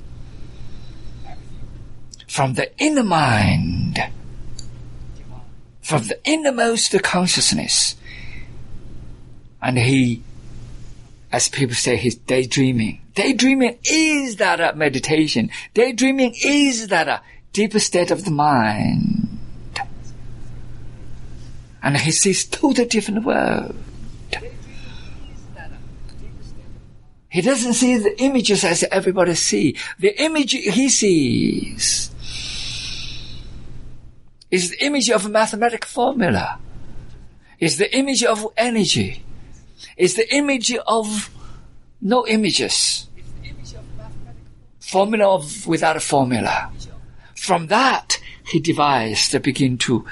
From 2.26 2.54
the 2.54 2.72
inner 2.78 3.04
mind, 3.04 4.02
from 5.82 6.04
the 6.04 6.18
innermost 6.24 6.98
consciousness, 7.02 7.96
and 9.60 9.76
he, 9.76 10.22
as 11.30 11.50
people 11.50 11.74
say, 11.74 11.98
he's 11.98 12.16
daydreaming 12.16 13.02
Daydreaming 13.18 13.80
is 13.82 14.36
that 14.36 14.76
meditation. 14.76 15.50
Daydreaming 15.74 16.36
is 16.40 16.86
that 16.86 17.08
uh, 17.08 17.18
deep 17.52 17.72
state 17.80 18.12
of 18.12 18.24
the 18.24 18.30
mind. 18.30 19.40
And 21.82 21.96
he 21.96 22.12
sees 22.12 22.44
totally 22.44 22.86
different 22.86 23.24
world. 23.24 23.74
He 27.28 27.42
doesn't 27.42 27.72
see 27.72 27.96
the 27.96 28.22
images 28.22 28.62
as 28.62 28.84
everybody 28.84 29.34
see. 29.34 29.76
The 29.98 30.14
image 30.22 30.52
he 30.52 30.88
sees 30.88 32.12
is 34.48 34.70
the 34.70 34.84
image 34.84 35.10
of 35.10 35.26
a 35.26 35.28
mathematical 35.28 35.88
formula. 35.88 36.60
Is 37.58 37.78
the 37.78 37.92
image 37.98 38.22
of 38.22 38.46
energy. 38.56 39.24
Is 39.96 40.14
the 40.14 40.32
image 40.32 40.72
of 40.86 41.30
no 42.00 42.26
images. 42.26 43.06
Formula 44.80 45.34
of 45.34 45.66
without 45.66 45.96
a 45.96 46.00
formula. 46.00 46.70
From 47.34 47.66
that, 47.68 48.18
he 48.46 48.60
devised 48.60 49.30
to 49.32 49.40
begin 49.40 49.76
to 49.78 50.04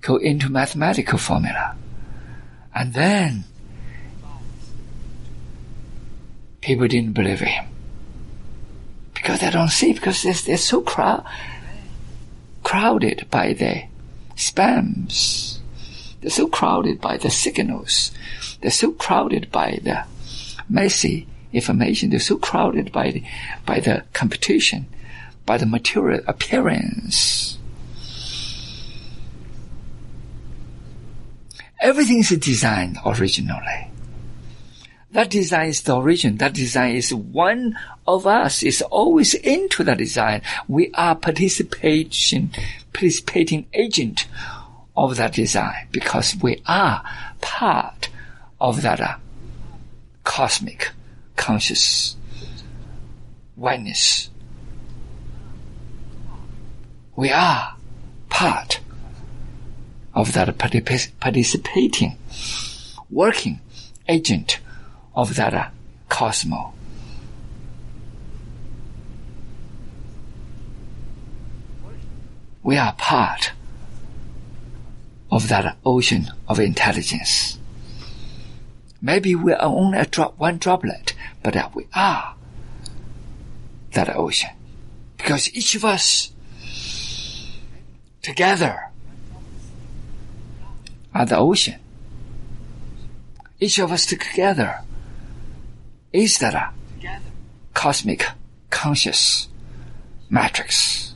go 0.00 0.16
into 0.16 0.48
mathematical 0.48 1.18
formula. 1.18 1.76
And 2.74 2.94
then 2.94 3.44
people 6.60 6.88
didn't 6.88 7.12
believe 7.12 7.40
him. 7.40 7.66
Because 9.14 9.40
they 9.40 9.50
don't 9.50 9.70
see, 9.70 9.92
because 9.92 10.22
they're, 10.22 10.32
they're 10.32 10.56
so 10.56 10.80
crowd, 10.80 11.24
crowded 12.62 13.26
by 13.30 13.52
the 13.52 13.84
spams. 14.36 15.58
They're 16.20 16.30
so 16.30 16.46
crowded 16.46 17.00
by 17.00 17.16
the 17.16 17.30
signals. 17.30 18.12
They're 18.60 18.70
so 18.70 18.92
crowded 18.92 19.50
by 19.52 19.80
the 19.82 20.04
messy 20.68 21.26
information. 21.52 22.10
They're 22.10 22.20
so 22.20 22.36
crowded 22.36 22.92
by 22.92 23.10
the, 23.10 23.24
by 23.64 23.80
the 23.80 24.04
competition, 24.12 24.86
by 25.46 25.58
the 25.58 25.66
material 25.66 26.20
appearance. 26.26 27.58
Everything 31.80 32.18
is 32.18 32.30
designed 32.30 32.98
originally. 33.06 33.88
That 35.12 35.30
design 35.30 35.68
is 35.68 35.82
the 35.82 35.96
origin. 35.96 36.36
That 36.36 36.52
design 36.52 36.96
is 36.96 37.14
one 37.14 37.78
of 38.06 38.26
us 38.26 38.62
is 38.62 38.82
always 38.82 39.34
into 39.34 39.82
the 39.82 39.94
design. 39.94 40.42
We 40.66 40.90
are 40.94 41.14
participation, 41.14 42.50
participating 42.92 43.66
agent 43.72 44.26
of 44.96 45.16
that 45.16 45.32
design 45.32 45.88
because 45.92 46.36
we 46.42 46.62
are 46.66 47.02
part 47.40 48.10
of 48.60 48.82
that 48.82 49.00
uh, 49.00 49.16
cosmic 50.24 50.90
conscious 51.36 52.16
oneness. 53.56 54.30
We 57.16 57.30
are 57.30 57.74
part 58.28 58.80
of 60.14 60.32
that 60.32 60.48
particip- 60.58 61.12
participating, 61.20 62.18
working 63.10 63.60
agent 64.08 64.58
of 65.14 65.36
that 65.36 65.54
uh, 65.54 65.68
cosmos. 66.08 66.72
We 72.62 72.76
are 72.76 72.92
part 72.92 73.52
of 75.30 75.48
that 75.48 75.76
ocean 75.84 76.30
of 76.48 76.60
intelligence. 76.60 77.58
Maybe 79.00 79.34
we 79.34 79.52
are 79.52 79.62
only 79.62 79.98
a 79.98 80.06
drop, 80.06 80.38
one 80.38 80.58
droplet, 80.58 81.14
but 81.42 81.54
we 81.74 81.86
are 81.94 82.34
that 83.92 84.14
ocean. 84.14 84.50
Because 85.16 85.52
each 85.54 85.74
of 85.74 85.84
us 85.84 86.32
together 88.22 88.90
are 91.14 91.26
the 91.26 91.36
ocean. 91.36 91.80
Each 93.60 93.78
of 93.78 93.90
us 93.90 94.06
together 94.06 94.80
is 96.12 96.38
that 96.38 96.54
a 96.54 96.70
cosmic 97.74 98.24
conscious 98.70 99.48
matrix. 100.30 101.14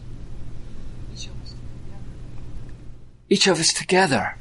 Each 3.28 3.46
of 3.46 3.58
us 3.58 3.72
together 3.72 4.36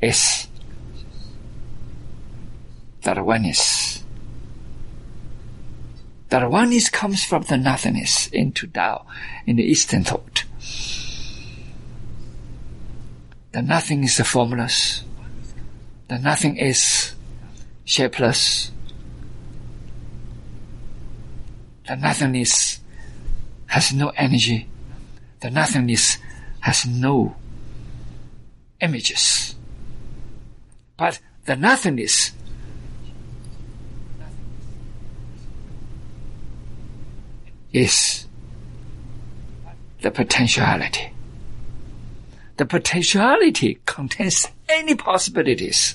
is 0.00 0.46
That 3.02 3.24
oneness 6.50 6.88
comes 6.88 7.24
from 7.24 7.42
the 7.42 7.58
nothingness 7.58 8.28
into 8.28 8.66
Tao 8.66 9.06
in 9.46 9.56
the 9.56 9.64
Eastern 9.64 10.04
thought. 10.04 10.44
The 13.52 13.60
nothing 13.60 14.04
is 14.04 14.16
the 14.16 14.24
formless. 14.24 15.04
The 16.08 16.18
nothing 16.18 16.56
is 16.56 17.14
shapeless. 17.84 18.70
The 21.86 21.96
nothingness 21.96 22.80
has 23.66 23.92
no 23.92 24.08
energy. 24.16 24.68
The 25.40 25.50
nothingness 25.50 26.16
has 26.60 26.86
no 26.86 27.36
images. 28.80 29.54
But 30.96 31.20
the 31.44 31.56
nothingness 31.56 32.32
is 37.72 38.26
the 40.00 40.10
potentiality. 40.10 41.12
The 42.56 42.66
potentiality 42.66 43.80
contains 43.86 44.48
any 44.68 44.94
possibilities 44.94 45.94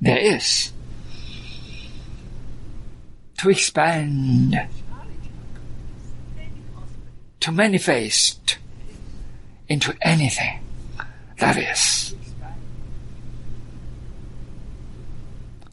there 0.00 0.18
is 0.18 0.72
to 3.38 3.50
expand, 3.50 4.68
to 7.40 7.52
manifest 7.52 8.58
into 9.68 9.94
anything 10.02 10.60
that 11.38 11.56
is. 11.56 12.14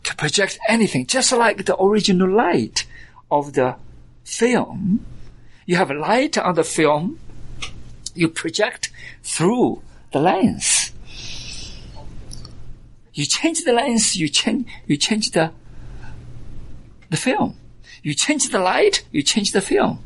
To 0.04 0.16
project 0.16 0.60
anything, 0.68 1.06
just 1.06 1.32
like 1.32 1.66
the 1.66 1.82
original 1.82 2.30
light 2.30 2.86
of 3.32 3.54
the 3.54 3.76
film. 4.24 5.06
You 5.66 5.76
have 5.78 5.92
light 5.92 6.38
on 6.38 6.56
the 6.56 6.64
film, 6.64 7.20
you 8.14 8.28
project 8.28 8.92
through 9.24 9.82
the 10.12 10.20
lens. 10.20 10.92
You 13.14 13.26
change 13.26 13.64
the 13.64 13.74
lens, 13.74 14.16
you 14.16 14.28
change, 14.28 14.68
you 14.88 14.98
change 14.98 15.32
the, 15.32 15.52
the 17.10 17.18
film. 17.18 17.56
You 18.02 18.14
change 18.14 18.50
the 18.50 18.60
light, 18.60 19.06
you 19.12 19.22
change 19.22 19.52
the 19.52 19.62
film. 19.62 20.00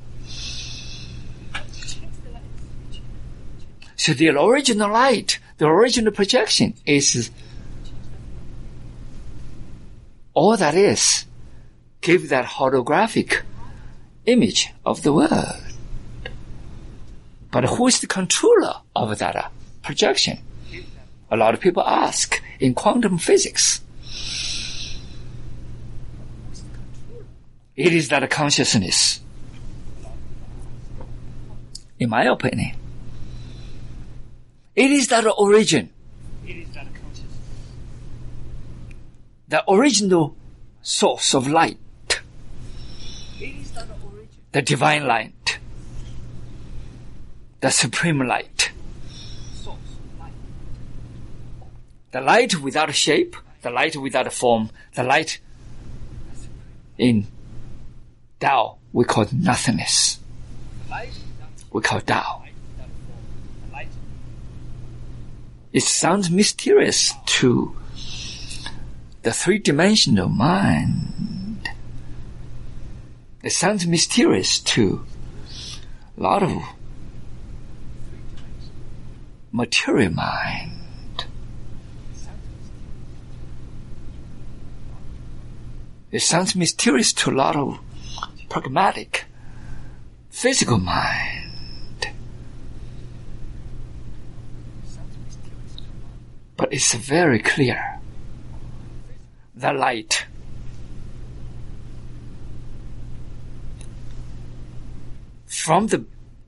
So 3.96 4.14
the 4.14 4.30
original 4.30 4.92
light, 4.92 5.40
the 5.58 5.66
original 5.66 6.14
projection 6.14 6.76
is 6.86 7.32
all 10.34 10.56
that 10.56 10.76
is. 10.76 11.26
Give 12.02 12.30
that 12.30 12.46
holographic 12.46 13.42
image 14.28 14.70
of 14.86 15.02
the 15.02 15.12
world. 15.12 15.56
But 17.52 17.64
who 17.64 17.88
is 17.88 18.00
the 18.02 18.08
controller 18.08 18.76
of 18.96 19.18
that 19.18 19.36
uh, 19.36 19.48
projection? 19.82 20.40
A 21.32 21.38
lot 21.38 21.54
of 21.54 21.60
people 21.60 21.82
ask 21.84 22.42
in 22.60 22.74
quantum 22.74 23.18
physics. 23.18 23.82
It 27.76 27.94
is 27.94 28.10
that 28.10 28.30
consciousness. 28.30 29.22
In 32.00 32.10
my 32.10 32.26
opinion, 32.26 32.76
it 34.76 34.92
is 34.92 35.08
that 35.08 35.26
origin. 35.38 35.90
The 39.48 39.64
original 39.72 40.36
source 40.82 41.34
of 41.34 41.48
light. 41.48 41.80
The 44.58 44.64
divine 44.64 45.06
light. 45.06 45.60
The 47.60 47.70
supreme 47.70 48.26
light. 48.26 48.72
The 52.10 52.22
light 52.22 52.60
without 52.60 52.92
shape, 52.96 53.36
the 53.62 53.70
light 53.70 53.96
without 53.98 54.34
form, 54.34 54.72
the 54.96 55.04
light 55.04 55.40
in 56.98 57.28
Tao 58.40 58.80
we 58.94 59.06
call 59.06 59.28
nothingness. 59.32 60.18
We 61.72 61.82
call 61.82 62.02
Tao. 62.02 62.44
It 65.72 65.84
sounds 65.84 66.32
mysterious 66.32 67.14
to 67.38 67.76
the 69.22 69.34
three-dimensional 69.34 70.30
mind. 70.30 71.37
It 73.44 73.52
sounds 73.52 73.86
mysterious 73.86 74.60
to 74.60 75.06
a 76.18 76.22
lot 76.22 76.44
of 76.44 76.64
material 79.52 80.14
mind. 80.14 81.26
It 86.12 86.22
sounds 86.22 86.56
mysterious 86.56 87.12
to 87.14 87.32
a 87.32 87.36
lot 87.36 87.56
of 87.56 87.80
pragmatic, 88.50 89.26
physical 90.30 90.78
mind. 90.78 92.10
But 96.56 96.74
it's 96.74 96.94
very 96.94 97.40
clear. 97.40 98.00
The 99.56 99.74
light 99.74 100.27
from 105.68 105.88
the, 105.88 106.06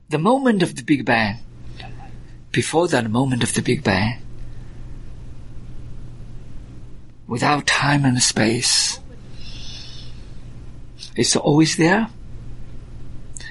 the 0.08 0.16
moment 0.16 0.62
of 0.62 0.76
the 0.76 0.82
Big 0.82 1.04
Bang, 1.04 1.36
before 2.52 2.88
that 2.88 3.10
moment 3.10 3.42
of 3.42 3.52
the 3.52 3.60
Big 3.60 3.84
Bang, 3.84 4.22
without 7.26 7.66
time 7.66 8.06
and 8.06 8.22
space, 8.22 8.98
it's 11.16 11.36
always 11.36 11.76
there. 11.76 12.08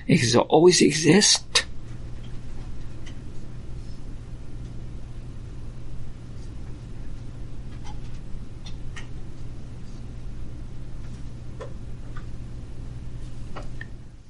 It 0.07 0.35
always 0.35 0.81
exist. 0.81 1.67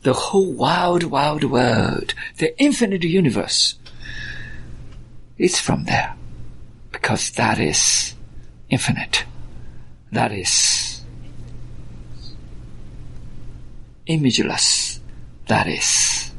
The 0.02 0.14
whole 0.14 0.54
wild, 0.54 1.04
wild 1.04 1.44
world, 1.44 2.14
the 2.38 2.58
infinite 2.62 3.04
universe, 3.04 3.76
is 5.38 5.60
from 5.60 5.86
there. 5.86 6.16
Because 6.92 7.32
that 7.32 7.60
is 7.60 8.14
infinite. 8.70 9.26
That 10.12 10.32
is 10.32 11.02
imageless. 14.08 15.00
That 15.48 15.68
is 15.68 16.32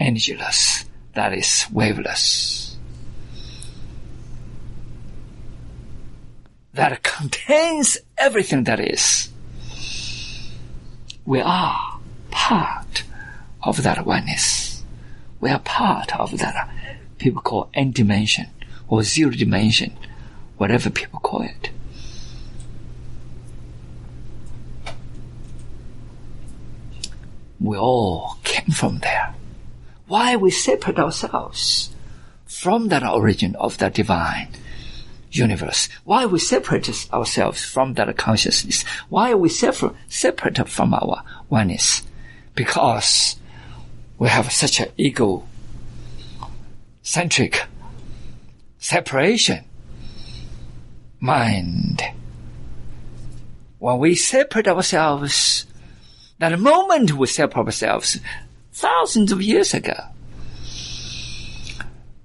energyless. 0.00 0.84
That 1.14 1.32
is 1.32 1.66
waveless. 1.72 2.76
That 6.74 7.02
contains 7.02 7.96
everything 8.18 8.64
that 8.64 8.80
is. 8.80 9.30
We 11.26 11.40
are 11.40 11.98
part 12.30 13.02
of 13.64 13.82
that 13.82 14.06
oneness. 14.06 14.84
We 15.40 15.50
are 15.50 15.58
part 15.58 16.14
of 16.18 16.38
that 16.38 16.54
uh, 16.54 16.94
people 17.18 17.42
call 17.42 17.68
n 17.74 17.90
dimension 17.90 18.46
or 18.88 19.02
zero 19.02 19.32
dimension, 19.32 19.96
whatever 20.56 20.88
people 20.88 21.18
call 21.18 21.42
it. 21.42 21.70
We 27.58 27.76
all 27.76 28.38
came 28.44 28.70
from 28.70 28.98
there. 29.00 29.34
Why 30.06 30.36
we 30.36 30.52
separate 30.52 31.00
ourselves 31.00 31.90
from 32.44 32.86
that 32.88 33.02
origin 33.02 33.56
of 33.56 33.78
the 33.78 33.90
divine 33.90 34.48
universe? 35.36 35.88
Why 36.04 36.26
we 36.26 36.38
separate 36.38 36.88
ourselves 37.12 37.64
from 37.64 37.94
that 37.94 38.16
consciousness? 38.16 38.82
Why 39.08 39.34
we 39.34 39.48
separate, 39.48 39.94
separate 40.08 40.68
from 40.68 40.94
our 40.94 41.22
oneness? 41.48 42.02
Because 42.54 43.36
we 44.18 44.28
have 44.28 44.50
such 44.50 44.80
an 44.80 44.88
ego 44.96 45.46
centric 47.02 47.64
separation 48.78 49.64
mind. 51.20 52.02
When 53.78 53.98
we 53.98 54.14
separate 54.14 54.68
ourselves 54.68 55.66
that 56.38 56.58
moment 56.58 57.12
we 57.12 57.26
separate 57.26 57.66
ourselves 57.66 58.18
thousands 58.72 59.32
of 59.32 59.40
years 59.40 59.72
ago. 59.72 59.96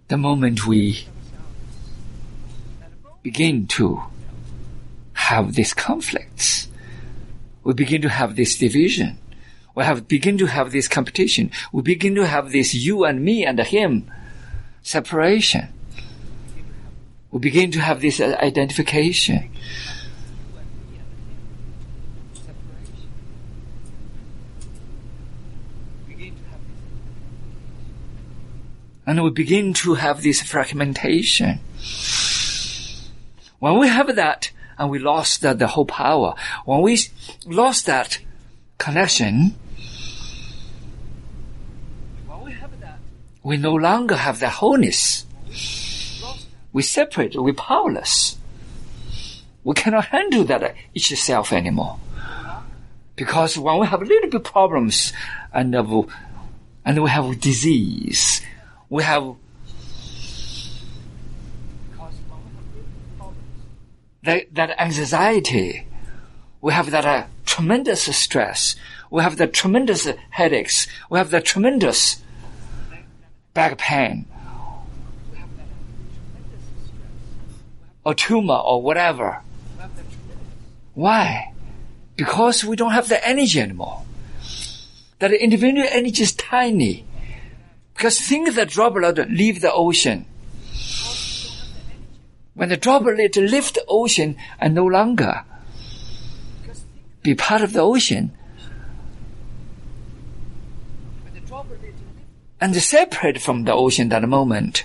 The 0.10 0.18
moment 0.18 0.68
we 0.68 1.06
begin 3.24 3.68
to 3.68 4.02
have 5.14 5.54
these 5.54 5.74
conflicts, 5.74 6.68
we 7.64 7.74
begin 7.74 8.02
to 8.02 8.10
have 8.10 8.36
this 8.36 8.58
division. 8.58 9.18
We 9.76 9.84
have 9.84 10.08
begin 10.08 10.38
to 10.40 10.48
have 10.48 10.72
this 10.72 10.88
competition. 10.88 11.52
We 11.72 11.82
begin 11.82 12.16
to 12.16 12.28
have 12.28 12.52
this 12.52 12.74
you 12.74 13.06
and 13.06 13.24
me 13.24 13.46
and 13.46 13.60
him 13.60 14.12
separation. 14.82 15.70
We 17.32 17.40
begin 17.40 17.72
to 17.72 17.80
have 17.80 18.02
this 18.02 18.20
uh, 18.20 18.36
identification. 18.42 19.50
and 29.12 29.24
we 29.24 29.30
begin 29.30 29.74
to 29.74 29.96
have 29.96 30.22
this 30.22 30.42
fragmentation. 30.42 31.60
When 33.62 33.78
we 33.78 33.90
have 33.90 34.16
that, 34.16 34.50
and 34.80 34.90
we 34.90 34.98
lost 34.98 35.42
the, 35.44 35.54
the 35.54 35.68
whole 35.68 35.86
power, 35.86 36.34
when 36.66 36.82
we 36.82 36.98
lost 37.46 37.86
that 37.86 38.18
connection, 38.80 39.54
we 43.44 43.58
no 43.58 43.76
longer 43.76 44.16
have 44.16 44.40
the 44.40 44.50
wholeness. 44.50 45.28
We 46.74 46.82
separate, 46.82 47.36
we're 47.36 47.54
powerless. 47.54 48.36
We 49.64 49.76
cannot 49.76 50.06
handle 50.06 50.44
that 50.46 50.74
each 50.96 51.16
self 51.16 51.54
anymore. 51.54 52.00
Because 53.16 53.60
when 53.60 53.78
we 53.78 53.86
have 53.86 54.02
little 54.02 54.32
bit 54.32 54.44
problems 54.44 55.14
and, 55.54 55.76
uh, 55.76 56.02
and 56.84 57.04
we 57.04 57.10
have 57.12 57.40
disease, 57.40 58.42
we 58.90 59.04
have 59.04 59.36
that, 64.24 64.54
that 64.54 64.80
anxiety, 64.80 65.88
we 66.62 66.74
have 66.74 66.92
that 66.92 67.06
uh, 67.06 67.26
tremendous 67.46 68.04
stress, 68.16 68.76
we 69.10 69.22
have 69.22 69.38
the 69.38 69.48
tremendous 69.48 70.08
headaches, 70.30 70.88
we 71.10 71.18
have 71.18 71.32
the 71.32 71.42
tremendous 71.42 72.22
back 73.54 73.78
pain, 73.78 74.26
or 78.06 78.14
tumor 78.14 78.56
or 78.56 78.82
whatever. 78.82 79.42
Why? 80.94 81.54
Because 82.16 82.64
we 82.64 82.76
don't 82.76 82.92
have 82.92 83.10
the 83.10 83.26
energy 83.28 83.60
anymore. 83.60 84.04
That 85.20 85.32
individual 85.34 85.88
energy 85.90 86.24
is 86.24 86.34
tiny. 86.34 87.06
Because 87.94 88.20
things 88.20 88.56
that 88.56 88.70
droplet 88.70 89.30
leave 89.30 89.62
the 89.62 89.72
ocean. 89.72 90.26
When 92.54 92.70
the 92.70 92.78
droplet 92.78 93.36
leave 93.38 93.74
the 93.74 93.86
ocean 93.88 94.36
and 94.60 94.76
no 94.76 94.86
longer 94.86 95.44
be 97.24 97.36
part 97.36 97.62
of 97.62 97.74
the 97.74 97.82
ocean, 97.82 98.32
and 102.60 102.76
separate 102.76 103.42
from 103.42 103.64
the 103.64 103.74
ocean 103.74 104.10
that 104.10 104.28
moment, 104.28 104.84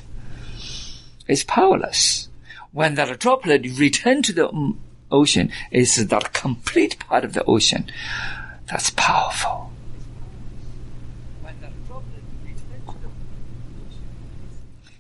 is 1.29 1.45
powerless. 1.45 2.29
When 2.73 2.95
that 2.95 3.19
droplet 3.19 3.67
return 3.79 4.23
to 4.23 4.33
the 4.33 4.75
ocean, 5.11 5.51
is 5.71 5.97
that 6.09 6.33
complete 6.33 6.99
part 7.01 7.25
of 7.25 7.33
the 7.33 7.45
ocean. 7.45 7.91
That's 8.67 8.91
powerful. 8.91 9.73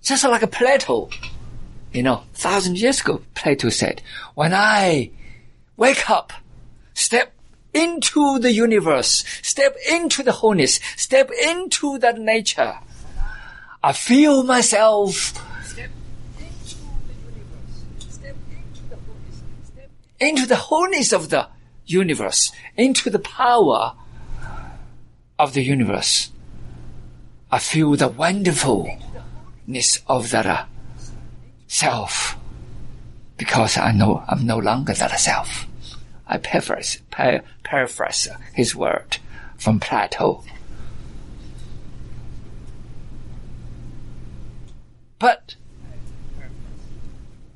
Just 0.02 0.24
like 0.24 0.42
a 0.42 0.46
Plato, 0.46 1.10
you 1.96 2.02
know, 2.02 2.22
thousand 2.34 2.78
years 2.78 3.00
ago, 3.00 3.22
Plato 3.34 3.70
said, 3.70 4.02
when 4.34 4.52
I 4.52 5.10
wake 5.78 6.10
up, 6.10 6.30
step 6.92 7.32
into 7.72 8.38
the 8.38 8.52
universe, 8.52 9.24
step 9.42 9.76
into 9.90 10.22
the 10.22 10.32
wholeness, 10.32 10.78
step 10.96 11.30
into 11.30 11.98
that 11.98 12.18
nature, 12.18 12.74
I 13.82 13.92
feel 13.94 14.42
myself 14.42 15.32
into 20.20 20.46
the 20.46 20.56
wholeness 20.56 21.12
of 21.12 21.30
the 21.30 21.48
universe, 21.86 22.52
into 22.76 23.08
the 23.08 23.18
power 23.18 23.94
of 25.38 25.54
the 25.54 25.62
universe. 25.62 26.30
I 27.50 27.58
feel 27.58 27.96
the 27.96 28.08
wonderfulness 28.08 30.02
of 30.06 30.30
that 30.30 30.46
uh, 30.46 30.64
self. 31.76 32.36
because 33.36 33.76
I 33.76 33.92
know 33.92 34.24
I'm 34.28 34.46
no 34.46 34.56
longer 34.56 34.94
that 34.94 35.20
self. 35.20 35.66
I 36.26 36.38
paraphrase, 36.38 37.02
par- 37.10 37.42
paraphrase 37.62 38.28
his 38.54 38.74
word 38.74 39.18
from 39.58 39.78
Plato. 39.78 40.42
But 45.18 45.56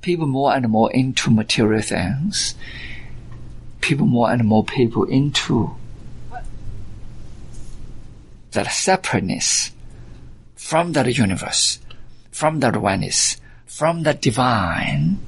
people 0.02 0.26
more 0.26 0.54
and 0.54 0.68
more 0.68 0.92
into 0.92 1.30
material 1.30 1.82
things, 1.82 2.54
people 3.80 4.06
more 4.06 4.30
and 4.30 4.44
more 4.44 4.64
people 4.64 5.04
into 5.04 5.74
that 8.52 8.70
separateness 8.70 9.70
from 10.56 10.92
that 10.92 11.06
universe, 11.16 11.78
from 12.30 12.60
that 12.60 12.76
oneness, 12.76 13.36
from 13.80 14.02
the 14.02 14.12
divine. 14.12 15.18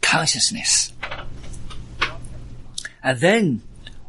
Consciousness. 0.00 0.92
And 3.02 3.18
then 3.18 3.62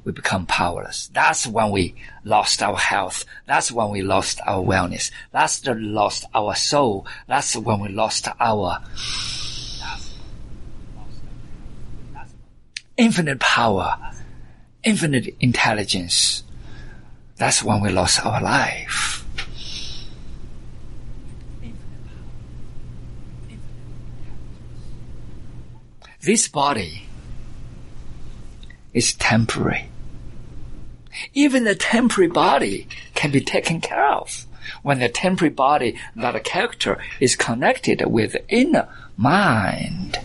we 0.03 0.11
become 0.11 0.45
powerless. 0.45 1.07
That's 1.15 1.47
when 1.47 1.71
we 1.71 1.95
lost 2.23 2.61
our 2.61 2.77
health. 2.77 3.25
That's 3.47 3.71
when 3.71 3.89
we 3.89 4.03
lost 4.03 4.39
our 4.45 4.63
wellness. 4.63 5.09
That's 5.31 5.61
the 5.61 5.73
lost 5.73 6.25
our 6.35 6.53
soul. 6.53 7.07
That's 7.27 7.55
when 7.55 7.79
we 7.79 7.89
lost 7.89 8.27
our 8.39 8.83
infinite 12.97 13.39
power, 13.39 13.97
infinite 14.83 15.35
intelligence. 15.39 16.43
That's 17.37 17.63
when 17.63 17.81
we 17.81 17.89
lost 17.89 18.23
our 18.23 18.39
life. 18.39 19.21
This 26.23 26.47
body 26.47 27.03
is 28.93 29.13
temporary. 29.13 29.89
Even 31.33 31.65
the 31.65 31.75
temporary 31.75 32.31
body 32.31 32.87
can 33.13 33.29
be 33.29 33.41
taken 33.41 33.81
care 33.81 34.09
of 34.13 34.45
when 34.83 34.99
the 34.99 35.09
temporary 35.09 35.53
body, 35.53 35.99
that 36.15 36.41
character, 36.45 36.97
is 37.19 37.35
connected 37.35 38.01
with 38.05 38.31
the 38.31 38.47
inner 38.47 38.87
mind. 39.17 40.17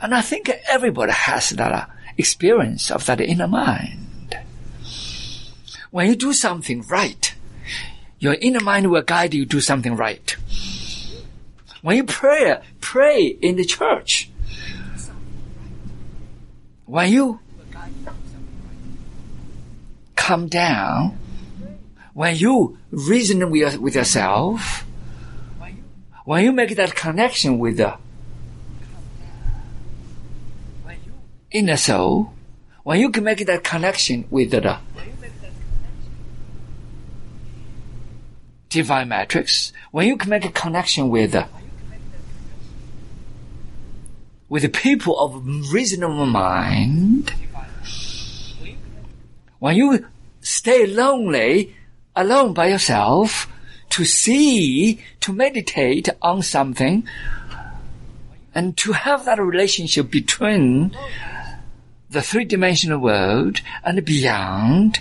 And 0.00 0.14
I 0.14 0.20
think 0.20 0.48
everybody 0.68 1.10
has 1.10 1.50
that 1.50 1.72
uh, 1.72 1.86
experience 2.16 2.92
of 2.92 3.06
that 3.06 3.20
inner 3.20 3.48
mind. 3.48 4.38
When 5.90 6.06
you 6.06 6.14
do 6.14 6.32
something 6.32 6.82
right, 6.82 7.34
your 8.20 8.34
inner 8.34 8.60
mind 8.60 8.92
will 8.92 9.02
guide 9.02 9.34
you 9.34 9.44
to 9.44 9.48
do 9.48 9.60
something 9.60 9.96
right. 9.96 10.36
When 11.82 11.96
you 11.96 12.04
pray, 12.04 12.60
pray 12.90 13.24
in 13.40 13.54
the 13.54 13.64
church. 13.64 14.28
When 16.86 17.12
you? 17.12 17.38
Come 20.16 20.48
down, 20.48 21.16
when 22.14 22.34
you 22.34 22.78
reason 22.90 23.48
with, 23.50 23.78
with 23.78 23.94
yourself, 23.94 24.84
when 26.24 26.44
you 26.44 26.50
make 26.52 26.74
that 26.74 26.96
connection 26.96 27.60
with 27.60 27.76
the 27.76 27.96
inner 31.52 31.76
soul, 31.76 32.32
when 32.82 32.98
you 32.98 33.10
can 33.10 33.22
make 33.22 33.46
that 33.46 33.62
connection 33.62 34.26
with 34.30 34.50
the 34.50 34.78
divine 38.68 39.08
matrix, 39.08 39.72
when 39.92 40.08
you 40.08 40.16
can 40.16 40.30
make 40.30 40.44
a 40.44 40.50
connection 40.50 41.08
with 41.08 41.32
the 41.32 41.46
with 44.50 44.62
the 44.62 44.68
people 44.68 45.18
of 45.18 45.46
reasonable 45.72 46.26
mind, 46.26 47.32
when 49.60 49.76
you 49.76 50.04
stay 50.40 50.86
lonely, 50.86 51.74
alone 52.16 52.52
by 52.52 52.66
yourself, 52.68 53.46
to 53.90 54.04
see, 54.04 55.00
to 55.20 55.32
meditate 55.32 56.08
on 56.20 56.42
something, 56.42 57.06
and 58.52 58.76
to 58.76 58.92
have 58.92 59.24
that 59.24 59.40
relationship 59.40 60.10
between 60.10 60.96
the 62.10 62.20
three 62.20 62.44
dimensional 62.44 62.98
world 62.98 63.60
and 63.84 64.04
beyond, 64.04 64.98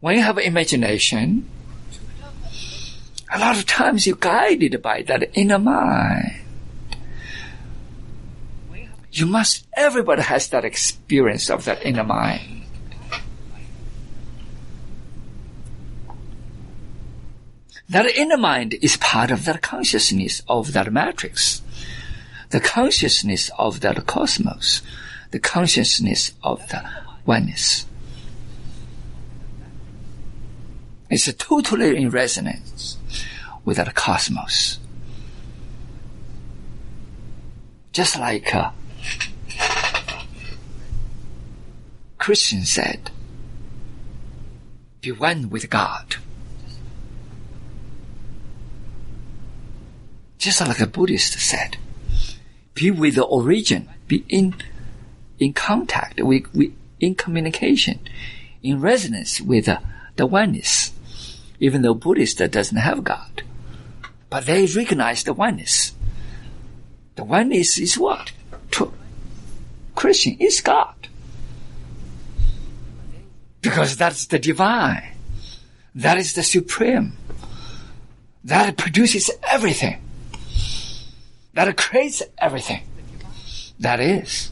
when 0.00 0.16
you 0.16 0.22
have 0.22 0.36
imagination, 0.36 1.48
a 3.32 3.38
lot 3.38 3.56
of 3.56 3.64
times 3.64 4.06
you're 4.06 4.16
guided 4.16 4.82
by 4.82 5.00
that 5.02 5.30
inner 5.32 5.58
mind. 5.58 6.40
You 9.20 9.26
must, 9.26 9.66
everybody 9.74 10.22
has 10.22 10.48
that 10.48 10.64
experience 10.64 11.50
of 11.50 11.66
that 11.66 11.84
inner 11.84 12.04
mind. 12.04 12.62
That 17.90 18.06
inner 18.06 18.38
mind 18.38 18.76
is 18.80 18.96
part 18.96 19.30
of 19.30 19.44
that 19.44 19.60
consciousness 19.60 20.40
of 20.48 20.72
that 20.72 20.90
matrix. 20.90 21.60
The 22.48 22.60
consciousness 22.60 23.50
of 23.58 23.80
that 23.80 24.06
cosmos. 24.06 24.80
The 25.32 25.38
consciousness 25.38 26.32
of 26.42 26.66
the 26.70 26.82
oneness. 27.26 27.84
It's 31.10 31.30
totally 31.34 31.94
in 31.94 32.08
resonance 32.08 32.96
with 33.66 33.76
that 33.76 33.94
cosmos. 33.94 34.78
Just 37.92 38.18
like 38.18 38.54
uh, 38.54 38.70
Christian 42.18 42.64
said, 42.64 43.10
be 45.00 45.10
one 45.10 45.48
with 45.48 45.70
God. 45.70 46.16
Just 50.38 50.60
like 50.60 50.80
a 50.80 50.86
Buddhist 50.86 51.38
said, 51.38 51.78
be 52.74 52.90
with 52.90 53.14
the 53.14 53.24
origin, 53.24 53.88
be 54.06 54.24
in, 54.28 54.54
in 55.38 55.52
contact 55.52 56.20
with, 56.20 56.52
with 56.54 56.72
in 57.00 57.14
communication, 57.14 57.98
in 58.62 58.80
resonance 58.80 59.40
with 59.40 59.68
the 60.16 60.26
oneness. 60.26 60.92
Even 61.58 61.82
though 61.82 61.94
Buddhist 61.94 62.38
doesn't 62.38 62.76
have 62.76 63.04
God, 63.04 63.42
but 64.28 64.46
they 64.46 64.66
recognize 64.66 65.24
the 65.24 65.32
oneness. 65.32 65.92
The 67.16 67.24
oneness 67.24 67.78
is 67.78 67.98
what? 67.98 68.32
To 68.72 68.92
Christian 69.94 70.36
is 70.38 70.60
God. 70.60 70.94
Because 73.60 73.96
that's 73.96 74.26
the 74.26 74.38
divine. 74.38 75.04
That 75.94 76.18
is 76.18 76.34
the 76.34 76.42
supreme. 76.42 77.16
That 78.44 78.76
produces 78.76 79.30
everything. 79.46 80.00
That 81.54 81.76
creates 81.76 82.22
everything. 82.38 82.82
That 83.80 84.00
is. 84.00 84.50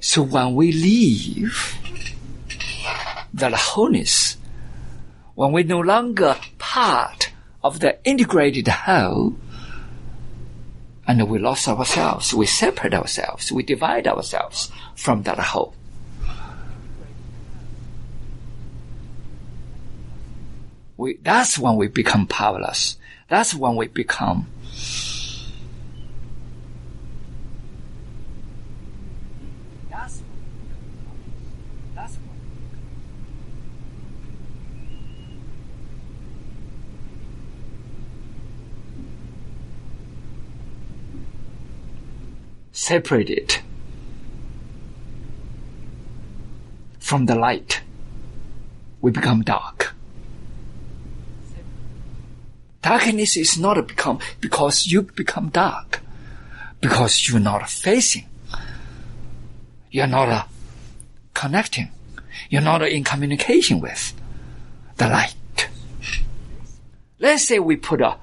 So 0.00 0.22
when 0.22 0.54
we 0.54 0.72
leave 0.72 1.74
that 3.34 3.52
wholeness, 3.52 4.36
when 5.34 5.52
we're 5.52 5.64
no 5.64 5.80
longer 5.80 6.36
part 6.58 7.32
of 7.66 7.80
the 7.80 7.98
integrated 8.04 8.68
whole, 8.68 9.34
and 11.06 11.28
we 11.28 11.38
lost 11.38 11.66
ourselves, 11.66 12.32
we 12.32 12.46
separate 12.46 12.94
ourselves, 12.94 13.50
we 13.50 13.64
divide 13.64 14.06
ourselves 14.06 14.70
from 14.94 15.22
that 15.24 15.38
whole. 15.38 15.74
We, 20.96 21.18
that's 21.22 21.58
when 21.58 21.76
we 21.76 21.88
become 21.88 22.26
powerless. 22.26 22.96
That's 23.28 23.52
when 23.54 23.76
we 23.76 23.88
become 23.88 24.46
separated 42.76 43.56
from 46.98 47.24
the 47.24 47.34
light. 47.34 47.80
We 49.00 49.10
become 49.10 49.40
dark. 49.40 49.94
Darkness 52.82 53.36
is 53.36 53.58
not 53.58 53.88
become 53.88 54.18
because 54.40 54.86
you 54.86 55.02
become 55.02 55.48
dark, 55.48 56.00
because 56.80 57.26
you're 57.26 57.40
not 57.40 57.68
facing, 57.68 58.26
you're 59.90 60.06
not 60.06 60.28
uh, 60.28 60.44
connecting, 61.32 61.90
You're 62.50 62.62
not 62.62 62.82
in 62.82 63.02
communication 63.02 63.80
with 63.80 64.12
the 64.98 65.08
light. 65.08 65.68
Let's 67.18 67.48
say 67.48 67.58
we 67.58 67.76
put 67.76 68.00
a, 68.00 68.16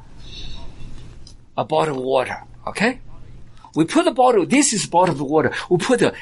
a 1.57 1.65
bottle 1.65 1.97
of 1.97 2.03
water, 2.03 2.43
okay? 2.67 3.01
We 3.75 3.85
put 3.85 4.05
the 4.05 4.11
bottle, 4.11 4.45
this 4.45 4.71
is 4.73 4.85
bottle 4.85 5.15
of 5.15 5.21
water. 5.21 5.51
We 5.69 5.77
put 5.77 5.99
the 5.99 6.13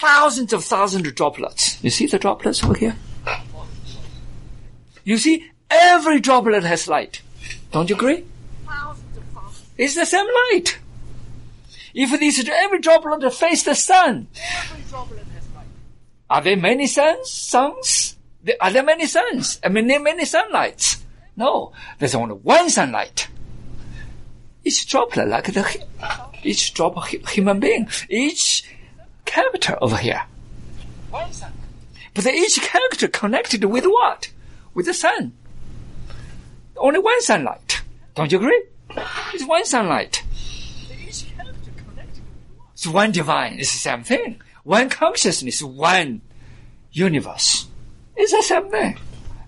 thousands 0.00 0.52
of 0.52 0.64
thousands 0.64 1.06
of 1.06 1.14
droplets. 1.14 1.82
You 1.84 1.90
see 1.90 2.06
the 2.06 2.18
droplets 2.18 2.64
over 2.64 2.74
here? 2.74 2.96
You 5.04 5.16
see, 5.16 5.50
every 5.70 6.20
droplet 6.20 6.64
has 6.64 6.88
light. 6.88 7.22
Don't 7.70 7.88
you 7.88 7.96
agree? 7.96 8.24
It's 9.78 9.94
the 9.94 10.04
same 10.04 10.26
light. 10.52 10.78
If 11.94 12.18
this 12.20 12.48
every 12.48 12.80
droplet 12.80 13.32
face 13.32 13.62
the 13.62 13.74
sun, 13.74 14.28
are 16.28 16.42
there 16.42 16.56
many 16.56 16.86
suns? 16.86 17.30
Suns? 17.30 18.16
Are 18.60 18.70
there 18.70 18.82
many 18.82 19.06
suns? 19.06 19.60
I 19.64 19.68
mean, 19.68 19.86
there 19.86 20.00
many 20.00 20.24
sunlights. 20.24 21.04
No, 21.36 21.72
there's 21.98 22.14
only 22.14 22.34
one 22.34 22.70
sunlight. 22.70 23.28
Each 24.64 24.86
droplet, 24.86 25.28
like 25.28 25.52
the 25.52 25.86
each 26.42 26.74
drop 26.74 26.96
of 26.96 27.06
human 27.06 27.60
being, 27.60 27.88
each 28.08 28.64
character 29.24 29.78
over 29.80 29.96
here. 29.96 30.22
But 32.14 32.26
each 32.26 32.60
character 32.60 33.08
connected 33.08 33.64
with 33.64 33.84
what? 33.84 34.30
With 34.74 34.86
the 34.86 34.94
sun. 34.94 35.32
Only 36.76 37.00
one 37.00 37.20
sunlight. 37.22 37.82
Don't 38.14 38.32
you 38.32 38.38
agree? 38.38 38.64
It's 39.34 39.46
one 39.46 39.64
sunlight. 39.64 40.22
It's 42.72 42.86
one 42.86 43.12
divine. 43.12 43.58
It's 43.58 43.72
the 43.72 43.78
same 43.78 44.02
thing. 44.02 44.40
One 44.64 44.88
consciousness, 44.88 45.62
one 45.62 46.22
universe. 46.92 47.66
It's 48.16 48.32
the 48.32 48.42
same 48.42 48.70
thing. 48.70 48.98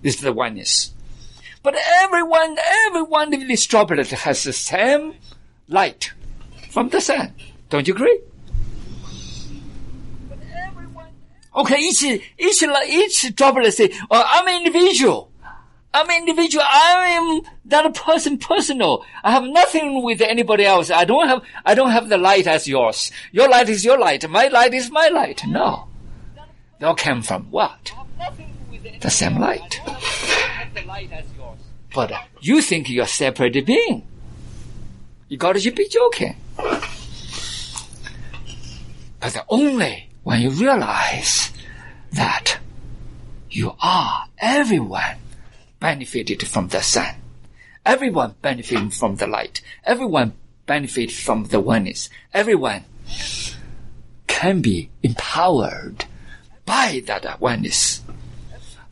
It's 0.02 0.20
the 0.20 0.32
oneness. 0.32 0.92
But 1.62 1.76
everyone, 2.02 2.56
every 2.86 3.02
one 3.02 3.32
of 3.32 3.40
these 3.40 3.66
droplets 3.66 4.10
has 4.10 4.44
the 4.44 4.52
same 4.52 5.14
light 5.68 6.12
from 6.72 6.88
the 6.88 7.00
sun. 7.00 7.34
Don't 7.68 7.86
you 7.86 7.94
agree? 7.94 8.18
Okay, 11.54 11.76
each, 11.76 12.02
each, 12.02 12.62
each 12.88 13.34
droplet 13.34 13.74
say, 13.74 13.92
oh, 14.10 14.16
uh, 14.16 14.24
I'm 14.26 14.48
an 14.48 14.66
individual. 14.66 15.30
I'm 15.92 16.08
an 16.08 16.16
individual. 16.20 16.64
I 16.66 17.08
am 17.10 17.42
that 17.66 17.94
person 17.94 18.38
personal. 18.38 19.04
I 19.22 19.32
have 19.32 19.44
nothing 19.44 20.02
with 20.02 20.22
anybody 20.22 20.64
else. 20.64 20.90
I 20.90 21.04
don't 21.04 21.28
have, 21.28 21.42
I 21.66 21.74
don't 21.74 21.90
have 21.90 22.08
the 22.08 22.16
light 22.16 22.46
as 22.46 22.66
yours. 22.66 23.12
Your 23.32 23.50
light 23.50 23.68
is 23.68 23.84
your 23.84 23.98
light. 23.98 24.26
My 24.30 24.48
light 24.48 24.72
is 24.72 24.90
my 24.90 25.08
light. 25.08 25.42
No. 25.46 25.88
They 26.80 26.86
all 26.86 26.94
came 26.94 27.20
from 27.20 27.50
what? 27.50 27.92
The 29.00 29.10
same 29.10 29.38
light. 29.38 29.78
But 31.94 32.12
you 32.40 32.62
think 32.62 32.88
you're 32.88 33.04
a 33.04 33.08
separate 33.08 33.66
being. 33.66 34.06
You 35.28 35.36
gotta 35.36 35.70
be 35.70 35.86
joking. 35.88 36.36
But 39.20 39.44
only 39.48 40.10
when 40.22 40.42
you 40.42 40.50
realize 40.50 41.52
that 42.12 42.58
you 43.50 43.74
are 43.80 44.26
everyone 44.38 45.16
benefited 45.78 46.46
from 46.46 46.68
the 46.68 46.80
sun. 46.80 47.14
Everyone 47.84 48.34
benefiting 48.42 48.90
from 48.90 49.16
the 49.16 49.26
light. 49.26 49.60
Everyone 49.84 50.32
benefit 50.66 51.10
from 51.10 51.44
the 51.44 51.60
oneness. 51.60 52.08
Everyone 52.32 52.84
can 54.26 54.60
be 54.60 54.90
empowered 55.02 56.04
by 56.64 57.02
that 57.06 57.40
oneness. 57.40 58.02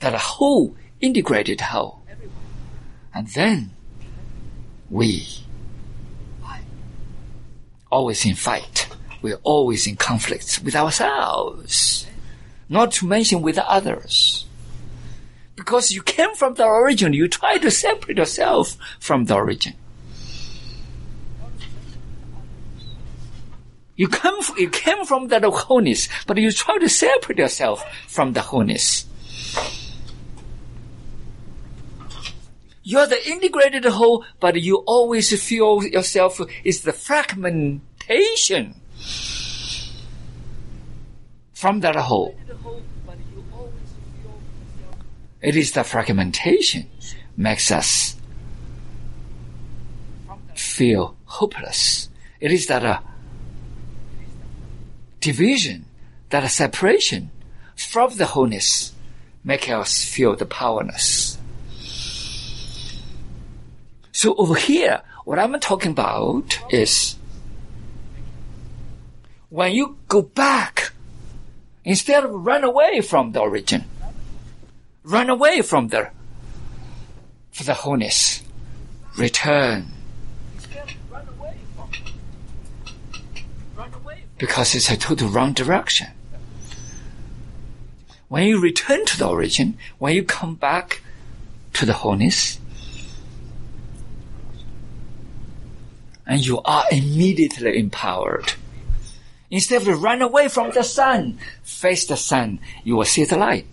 That 0.01 0.15
whole 0.15 0.77
integrated 1.01 1.61
whole. 1.61 2.03
And 3.15 3.29
then 3.29 3.71
we 4.89 5.45
always 7.91 8.25
in 8.25 8.35
fight. 8.35 8.89
We're 9.23 9.41
always 9.43 9.87
in 9.87 9.97
conflicts 9.97 10.61
with 10.63 10.75
ourselves. 10.75 12.07
Not 12.69 12.93
to 12.93 13.07
mention 13.07 13.43
with 13.43 13.59
others. 13.59 14.47
Because 15.57 15.91
you 15.91 16.03
came 16.03 16.35
from 16.35 16.55
the 16.55 16.65
origin, 16.65 17.13
you 17.13 17.29
try 17.29 17.59
to 17.59 17.71
separate 17.71 18.17
yourself 18.17 18.77
from 18.99 19.27
the 19.27 19.35
origin. 19.35 19.75
You 23.97 24.09
come, 24.09 24.39
you 24.57 24.71
came 24.71 25.05
from 25.05 25.29
that 25.29 25.45
wholeness, 25.45 26.09
but 26.27 26.39
you 26.39 26.51
try 26.53 26.79
to 26.79 26.89
separate 26.89 27.39
yourself 27.39 27.85
from 28.09 28.33
the 28.33 28.41
wholeness. 28.41 29.05
You're 32.83 33.07
the 33.07 33.29
integrated 33.29 33.85
whole, 33.85 34.25
but 34.41 34.61
you 34.61 34.77
always 34.87 35.31
feel 35.43 35.85
yourself 35.85 36.41
is 36.65 36.81
the 36.83 36.93
fragmentation 36.93 38.75
from 41.53 41.81
that 41.81 41.97
whole. 41.97 42.35
It 45.43 45.57
is 45.57 45.73
the 45.73 45.85
fragmentation 45.85 46.87
makes 47.37 47.71
us 47.71 48.17
feel 50.55 51.17
hopeless. 51.25 52.09
It 52.41 52.53
is 52.53 52.67
that 52.67 52.85
uh, 52.85 53.01
division, 55.21 55.87
that 56.31 56.45
a 56.45 56.49
separation 56.49 57.31
from 57.77 58.17
the 58.17 58.27
wholeness 58.27 58.93
make 59.45 59.69
us 59.69 60.05
feel 60.05 60.37
the 60.37 60.47
powerless. 60.47 61.30
So 64.21 64.35
over 64.35 64.55
here, 64.55 65.01
what 65.25 65.39
I'm 65.39 65.59
talking 65.61 65.93
about 65.93 66.59
is 66.69 67.17
when 69.49 69.73
you 69.73 69.97
go 70.09 70.21
back, 70.21 70.93
instead 71.87 72.25
of 72.25 72.31
run 72.31 72.63
away 72.63 73.01
from 73.01 73.33
the 73.33 73.41
origin, 73.41 73.87
run 75.05 75.31
away 75.31 75.63
from 75.63 75.89
the, 75.89 76.11
for 77.51 77.65
the 77.65 77.73
wholeness, 77.73 78.43
return. 79.17 79.87
Because 84.37 84.75
it's 84.75 84.91
a 84.91 84.99
total 84.99 85.31
wrong 85.31 85.55
direction. 85.55 86.09
When 88.29 88.47
you 88.47 88.61
return 88.61 89.07
to 89.07 89.17
the 89.17 89.29
origin, 89.29 89.79
when 89.99 90.15
you 90.15 90.25
come 90.25 90.57
back 90.57 91.01
to 91.73 91.87
the 91.87 91.95
wholeness, 91.95 92.60
and 96.31 96.47
you 96.47 96.61
are 96.65 96.85
immediately 96.93 97.77
empowered. 97.77 98.53
Instead 99.51 99.89
of 99.89 100.01
run 100.01 100.23
away 100.23 100.47
from 100.47 100.71
the 100.71 100.85
sun, 100.85 101.37
face 101.65 102.07
the 102.07 102.17
sun, 102.17 102.61
you 102.85 102.95
will 102.95 103.05
see 103.05 103.25
the 103.25 103.37
light. 103.37 103.67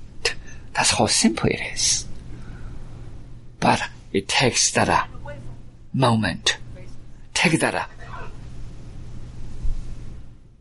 That's 0.74 0.90
how 0.90 1.06
simple 1.06 1.50
it 1.50 1.62
is. 1.76 2.08
But 3.60 3.84
it 4.12 4.28
takes 4.28 4.72
that 4.72 4.90
uh, 4.90 5.04
moment. 5.94 6.58
Take 7.36 7.60
that 7.60 7.76
uh, 7.76 7.86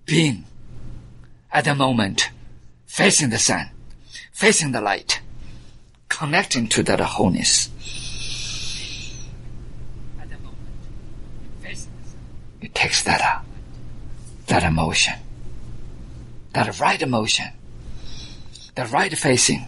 being 0.05 0.45
at 1.51 1.65
the 1.65 1.75
moment, 1.75 2.29
facing 2.85 3.31
the 3.31 3.39
sun, 3.39 3.71
facing 4.33 4.73
the 4.73 4.83
light, 4.83 5.23
connecting 6.11 6.69
to 6.69 6.83
that 6.83 7.01
wholeness. 7.01 7.71
It 12.66 12.66
takes 12.77 13.03
that 13.05 13.21
uh, 13.21 13.41
that 14.49 14.63
emotion, 14.63 15.15
that 16.53 16.79
right 16.79 17.01
emotion, 17.01 17.47
the 18.75 18.85
right 18.87 19.17
facing, 19.17 19.67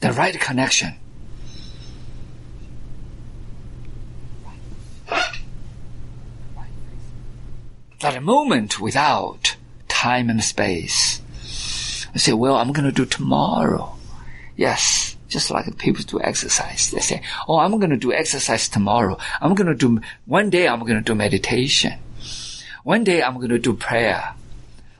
the 0.00 0.12
right 0.12 0.38
connection. 0.40 0.94
That 8.00 8.22
moment 8.22 8.78
without 8.78 9.56
time 9.88 10.28
and 10.28 10.44
space. 10.44 11.20
I 12.14 12.18
say, 12.18 12.34
well, 12.34 12.56
I'm 12.56 12.72
going 12.72 12.84
to 12.84 12.92
do 12.92 13.06
tomorrow. 13.06 13.96
Yes, 14.56 15.13
just 15.34 15.50
like 15.50 15.76
people 15.78 16.04
do 16.04 16.22
exercise. 16.22 16.92
They 16.92 17.00
say, 17.00 17.20
oh, 17.48 17.58
I'm 17.58 17.76
going 17.78 17.90
to 17.90 17.96
do 17.96 18.12
exercise 18.12 18.68
tomorrow. 18.68 19.18
I'm 19.42 19.54
going 19.54 19.66
to 19.66 19.74
do, 19.74 20.00
one 20.26 20.48
day 20.48 20.68
I'm 20.68 20.78
going 20.80 20.94
to 20.94 21.02
do 21.02 21.14
meditation. 21.16 21.98
One 22.84 23.02
day 23.02 23.20
I'm 23.20 23.34
going 23.34 23.50
to 23.50 23.58
do 23.58 23.74
prayer. 23.74 24.34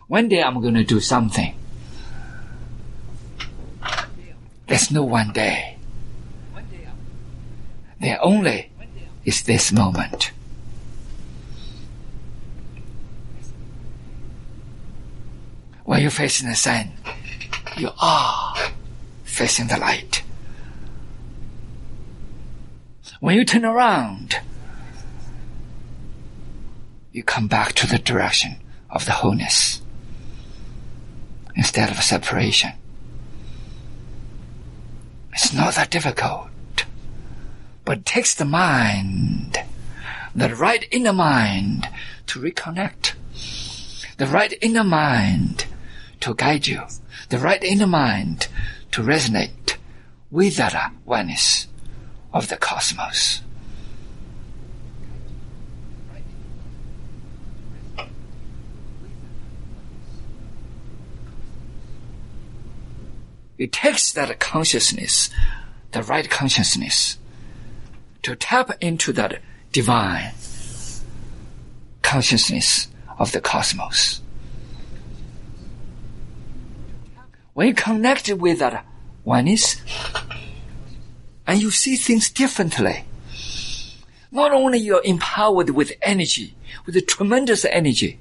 One 0.09 0.29
day 0.29 0.43
I'm 0.43 0.61
going 0.61 0.75
to 0.75 0.83
do 0.83 0.99
something. 0.99 1.55
There's 4.67 4.91
no 4.91 5.05
one 5.05 5.33
day. 5.33 5.79
There 8.01 8.19
only 8.21 8.73
is 9.25 9.45
this 9.45 9.71
moment. 9.71 10.33
When 15.85 16.03
you're 16.03 16.11
facing 16.11 16.49
the 16.49 16.57
sun, 16.57 16.91
you 17.77 17.91
are 18.01 18.57
facing 19.23 19.69
the 19.69 19.77
light. 19.77 20.24
When 23.25 23.37
you 23.37 23.47
turn 23.47 23.65
around, 23.65 24.37
you 27.11 27.23
come 27.23 27.49
back 27.49 27.73
to 27.77 27.87
the 27.87 27.97
direction 27.99 28.57
of 28.91 29.07
the 29.07 29.13
wholeness 29.13 29.81
instead 31.57 31.91
of 31.91 32.03
separation. 32.03 32.73
It's 35.33 35.55
not 35.55 35.75
that 35.77 35.89
difficult, 35.89 36.51
but 37.87 37.97
it 38.01 38.05
takes 38.05 38.35
the 38.35 38.45
mind, 38.45 39.57
the 40.35 40.55
right 40.55 40.87
inner 40.91 41.15
mind 41.15 41.89
to 42.27 42.41
reconnect, 42.41 43.15
the 44.19 44.27
right 44.27 44.53
inner 44.61 44.85
mind 44.85 45.65
to 46.21 46.35
guide 46.35 46.67
you, 46.67 46.83
the 47.31 47.39
right 47.39 47.65
inner 47.65 47.87
mind 47.87 48.49
to 48.93 49.01
resonate 49.01 49.77
with 50.31 50.57
that 50.57 50.93
oneness 51.07 51.69
of 52.35 52.49
the 52.49 52.57
cosmos. 52.57 53.41
It 63.57 63.73
takes 63.73 64.13
that 64.13 64.41
consciousness, 64.41 65.31
the 65.93 66.03
right 66.03 66.29
consciousness, 66.29 67.19
to 68.23 68.35
tap 68.35 68.73
into 68.81 69.13
that 69.13 69.41
divine 69.71 70.33
consciousness 72.03 72.89
of 73.17 73.31
the 73.31 73.41
cosmos. 73.41 74.21
When 77.53 77.69
you 77.69 77.75
connect 77.75 78.29
with 78.33 78.59
that 78.59 78.85
oneness, 79.23 79.77
and 81.47 81.61
you 81.61 81.71
see 81.71 81.97
things 81.97 82.31
differently, 82.31 83.05
not 84.31 84.53
only 84.53 84.79
you're 84.79 85.05
empowered 85.05 85.71
with 85.71 85.93
energy, 86.03 86.55
with 86.87 86.97
a 86.97 87.01
tremendous 87.01 87.65
energy, 87.65 88.19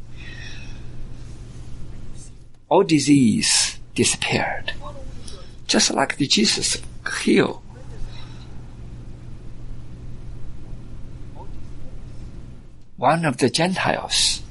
all 2.69 2.83
disease 2.83 3.77
disappeared 3.95 4.73
just 5.73 5.91
like 5.91 6.17
the 6.17 6.27
Jesus 6.27 6.77
healed. 7.23 7.59
One 12.95 13.25
of 13.25 13.37
the 13.37 13.49
Gentiles, 13.49 14.43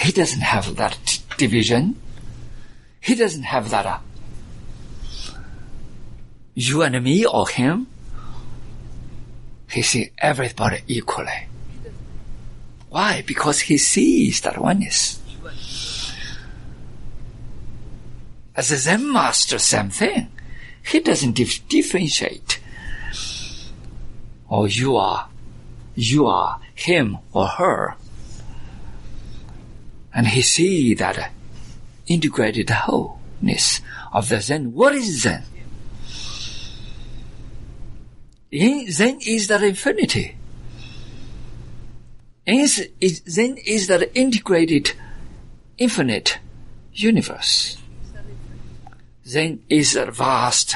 he 0.00 0.10
doesn't 0.10 0.40
have 0.40 0.74
that 0.76 1.20
division. 1.38 1.94
He 3.00 3.14
doesn't 3.14 3.44
have 3.44 3.70
that 3.70 3.86
uh, 3.86 3.98
you 6.54 6.82
and 6.82 7.02
me 7.02 7.24
or 7.24 7.48
him. 7.48 7.86
He 9.70 9.82
sees 9.82 10.10
everybody 10.18 10.80
equally. 10.88 11.46
Why? 12.88 13.22
Because 13.24 13.60
he 13.60 13.78
sees 13.78 14.40
that 14.40 14.58
oneness. 14.58 15.20
As 18.56 18.72
a 18.72 18.76
Zen 18.76 19.12
master, 19.12 19.58
same 19.58 19.90
thing. 19.90 20.28
He 20.84 20.98
doesn't 20.98 21.32
dif- 21.32 21.66
differentiate. 21.68 22.60
Or 24.48 24.66
you 24.66 24.96
are, 24.96 25.28
you 25.94 26.26
are 26.26 26.60
him 26.74 27.18
or 27.32 27.46
her. 27.46 27.94
And 30.12 30.26
he 30.26 30.42
see 30.42 30.94
that 30.94 31.30
integrated 32.08 32.70
wholeness 32.70 33.80
of 34.12 34.28
the 34.28 34.40
Zen. 34.40 34.74
What 34.74 34.96
is 34.96 35.22
Zen? 35.22 35.44
Zen 38.52 39.20
is 39.26 39.46
that 39.48 39.62
infinity. 39.62 40.36
Is, 42.46 42.88
is, 43.00 43.22
Zen 43.28 43.56
is 43.58 43.86
that 43.86 44.10
integrated, 44.18 44.92
infinite 45.78 46.38
universe. 46.92 47.76
Zen 49.24 49.62
is 49.68 49.94
a 49.94 50.06
vast, 50.10 50.74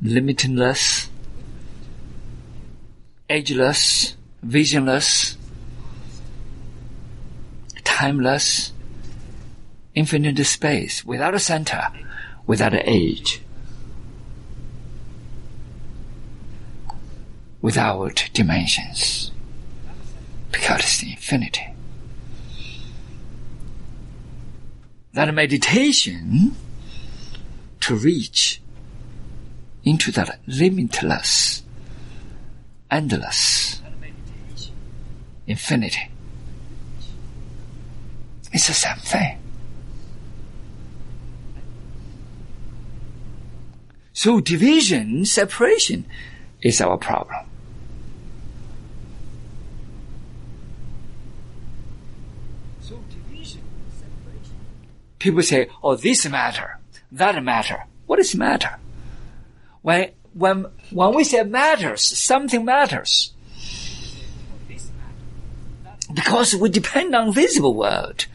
limitless, 0.00 1.08
ageless, 3.28 4.16
visionless, 4.42 5.36
timeless, 7.82 8.72
infinite 9.94 10.44
space 10.44 11.04
without 11.04 11.34
a 11.34 11.40
center, 11.40 11.88
without 12.46 12.74
an 12.74 12.82
age, 12.84 13.42
without 17.62 18.28
dimensions, 18.34 19.32
because 20.50 20.80
it's 20.80 21.02
infinity. 21.02 21.72
that 25.12 25.32
meditation 25.34 26.56
to 27.80 27.94
reach 27.94 28.60
into 29.84 30.10
that 30.12 30.38
limitless, 30.46 31.62
endless 32.90 33.82
infinity. 35.46 36.08
It's 38.52 38.68
the 38.68 38.74
same 38.74 38.96
thing. 38.98 39.38
So 44.12 44.40
division, 44.40 45.24
separation 45.24 46.06
is 46.60 46.80
our 46.80 46.96
problem. 46.96 47.46
People 55.22 55.42
say, 55.42 55.68
oh, 55.82 55.94
this 55.94 56.28
matter, 56.28 56.78
that 57.12 57.42
matter. 57.42 57.86
What 58.06 58.18
is 58.18 58.34
matter? 58.34 58.76
When, 59.80 60.10
when, 60.34 60.66
when 60.90 61.14
we 61.14 61.24
say 61.24 61.44
matters, 61.44 62.02
something 62.02 62.64
matters. 62.64 63.32
Because 66.12 66.54
we 66.54 66.68
depend 66.68 67.14
on 67.14 67.32
visible 67.32 67.74
world. 67.74 68.26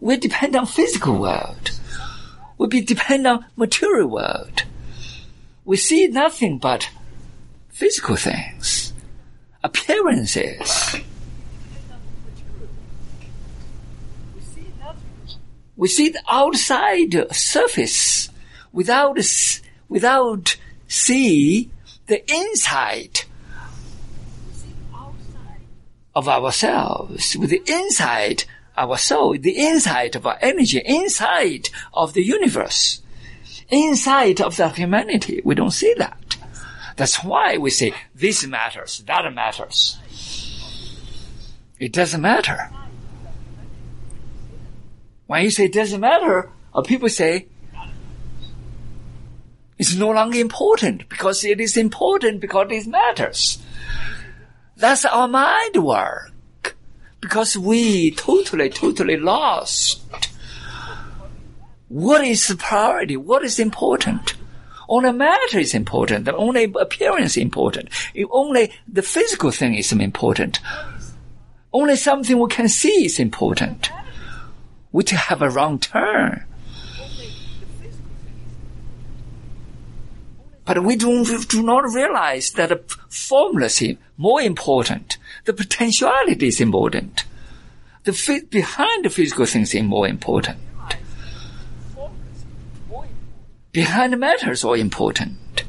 We 0.00 0.16
depend 0.16 0.54
on 0.56 0.66
physical 0.66 1.16
world. 1.18 1.70
We 2.58 2.66
depend 2.80 3.26
on 3.26 3.46
material 3.56 4.08
world. 4.08 4.64
We 5.64 5.76
see 5.76 6.08
nothing 6.08 6.58
but 6.58 6.90
physical 7.68 8.16
things, 8.16 8.92
appearances. 9.62 10.96
We 15.76 15.88
see 15.88 16.08
the 16.08 16.22
outside 16.28 17.14
surface 17.34 18.30
without 18.72 19.18
without 19.88 20.56
see 20.88 21.70
the 22.06 22.22
inside 22.32 23.22
of 26.14 26.28
ourselves, 26.28 27.36
with 27.36 27.50
the 27.50 27.62
inside 27.66 28.44
our 28.76 28.96
soul, 28.96 29.36
the 29.38 29.58
inside 29.58 30.16
of 30.16 30.26
our 30.26 30.38
energy, 30.40 30.80
inside 30.84 31.68
of 31.92 32.14
the 32.14 32.22
universe, 32.22 33.02
inside 33.68 34.40
of 34.40 34.56
the 34.56 34.68
humanity. 34.70 35.42
We 35.44 35.54
don't 35.54 35.70
see 35.70 35.94
that. 35.98 36.36
That's 36.96 37.22
why 37.22 37.58
we 37.58 37.70
say 37.70 37.92
this 38.14 38.46
matters, 38.46 39.00
that 39.06 39.30
matters. 39.34 39.98
It 41.78 41.92
doesn't 41.92 42.22
matter. 42.22 42.70
When 45.26 45.42
you 45.42 45.50
say 45.50 45.64
it 45.64 45.72
doesn't 45.72 46.00
matter, 46.00 46.50
or 46.72 46.82
people 46.82 47.08
say 47.08 47.46
it's 49.78 49.94
no 49.94 50.10
longer 50.10 50.38
important 50.38 51.08
because 51.08 51.44
it 51.44 51.60
is 51.60 51.76
important 51.76 52.40
because 52.40 52.68
it 52.70 52.86
matters. 52.86 53.58
That's 54.76 55.04
our 55.04 55.26
mind 55.26 55.76
work. 55.82 56.76
Because 57.20 57.56
we 57.56 58.12
totally, 58.12 58.70
totally 58.70 59.16
lost. 59.16 60.00
What 61.88 62.24
is 62.24 62.46
the 62.46 62.56
priority? 62.56 63.16
What 63.16 63.42
is 63.42 63.58
important? 63.58 64.34
Only 64.88 65.12
matter 65.12 65.58
is 65.58 65.74
important. 65.74 66.28
Only 66.28 66.72
appearance 66.78 67.36
is 67.36 67.42
important. 67.42 67.88
Only 68.30 68.72
the 68.86 69.02
physical 69.02 69.50
thing 69.50 69.74
is 69.74 69.90
important. 69.90 70.60
Only 71.72 71.96
something 71.96 72.38
we 72.38 72.48
can 72.48 72.68
see 72.68 73.06
is 73.06 73.18
important 73.18 73.90
which 74.96 75.10
have 75.10 75.42
a 75.42 75.50
wrong 75.50 75.78
turn. 75.78 76.42
But 80.64 80.82
we 80.82 80.96
do, 80.96 81.42
do 81.44 81.62
not 81.62 81.92
realize 81.92 82.52
that 82.52 82.70
the 82.70 82.80
formula 83.10 83.66
is 83.66 83.96
more 84.16 84.40
important. 84.40 85.18
The 85.44 85.52
potentiality 85.52 86.46
is 86.48 86.62
important. 86.62 87.24
the 88.04 88.46
behind 88.50 89.04
the 89.04 89.10
physical 89.10 89.44
things 89.44 89.74
is 89.74 89.82
more 89.82 90.08
important. 90.08 90.58
Behind 93.72 94.14
the 94.14 94.16
matter 94.16 94.52
is 94.52 94.64
all 94.64 94.80
important. 94.88 95.64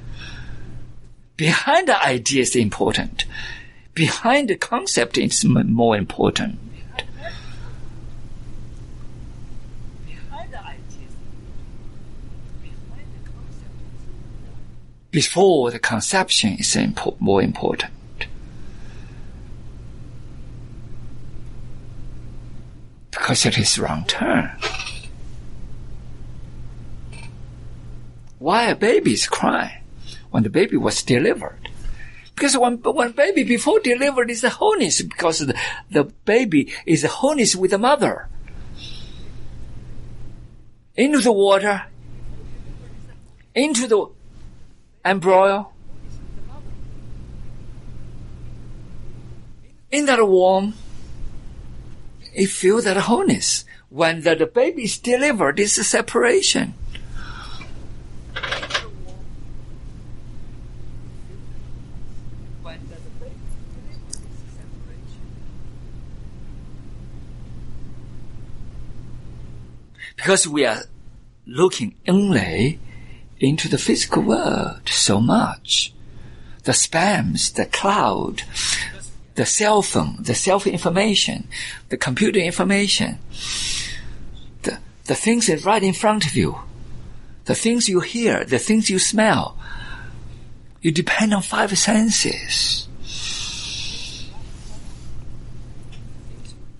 Behind 1.36 1.90
the 1.90 2.02
idea 2.02 2.44
is 2.44 2.56
important. 2.56 3.26
Behind 3.94 4.48
the 4.48 4.56
concept 4.56 5.18
is 5.18 5.44
more 5.44 5.98
important. 5.98 6.60
Before 15.12 15.72
the 15.72 15.80
conception 15.80 16.58
is 16.60 16.76
impo- 16.76 17.20
more 17.20 17.42
important. 17.42 17.92
Because 23.10 23.46
it 23.46 23.58
is 23.58 23.80
wrong 23.80 24.06
turn. 24.06 24.52
Why 28.40 28.66
a 28.66 28.76
baby 28.76 29.14
is 29.14 29.28
crying 29.28 29.82
when 30.30 30.44
the 30.44 30.50
baby 30.50 30.78
was 30.78 31.02
delivered? 31.02 31.70
Because 32.36 32.56
when, 32.56 32.78
when 32.78 33.14
baby 33.14 33.44
before 33.44 33.80
delivered 33.80 34.30
is 34.30 34.44
a 34.44 34.50
wholeness 34.50 35.02
because 35.02 35.40
the, 35.40 35.56
the 35.90 36.04
baby 36.26 36.72
is 36.86 37.04
a 37.04 37.08
wholeness 37.08 37.56
with 37.56 37.72
the 37.72 37.80
mother. 37.80 38.30
Into 40.98 41.20
the 41.20 41.32
water, 41.32 41.84
into 43.54 43.88
the 43.88 44.08
embryo, 45.06 45.70
in 49.92 50.06
that 50.08 50.28
womb, 50.28 50.74
it 52.34 52.48
feels 52.48 52.86
that 52.86 52.98
wholeness. 52.98 53.64
When 53.90 54.22
the, 54.22 54.36
the 54.36 54.48
baby 54.48 54.84
is 54.84 54.98
delivered, 54.98 55.60
it's 55.60 55.78
a 55.78 55.84
separation. 55.84 56.74
Because 70.18 70.48
we 70.48 70.66
are 70.66 70.82
looking 71.46 71.96
only 72.08 72.80
into 73.40 73.70
the 73.70 73.78
physical 73.78 74.24
world 74.24 74.82
so 74.90 75.22
much. 75.22 75.94
The 76.64 76.74
spams, 76.74 77.54
the 77.54 77.66
cloud, 77.66 78.44
the 79.36 79.46
cell 79.46 79.82
phone, 79.82 80.18
the 80.20 80.36
self 80.36 80.68
information, 80.68 81.48
the 81.90 81.98
computer 81.98 82.40
information, 82.40 83.20
the, 84.64 84.80
the 85.06 85.16
things 85.16 85.48
that 85.48 85.64
right 85.64 85.84
in 85.84 85.94
front 85.94 86.26
of 86.26 86.36
you, 86.36 86.58
the 87.46 87.56
things 87.56 87.88
you 87.88 88.02
hear, 88.02 88.44
the 88.44 88.60
things 88.60 88.90
you 88.90 89.00
smell. 89.00 89.58
You 90.82 90.92
depend 90.92 91.34
on 91.34 91.42
five 91.42 91.78
senses. 91.78 92.88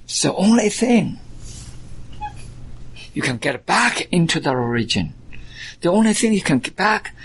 It's 0.04 0.22
the 0.22 0.34
only 0.34 0.70
thing 0.70 1.20
you 3.18 3.24
can 3.24 3.38
get 3.38 3.66
back 3.66 4.08
into 4.14 4.40
the 4.40 4.52
origin. 4.52 5.12
The 5.82 5.90
only 5.90 6.14
thing 6.14 6.34
you 6.34 6.42
can 6.42 6.60
get 6.60 6.76
back 6.76 7.16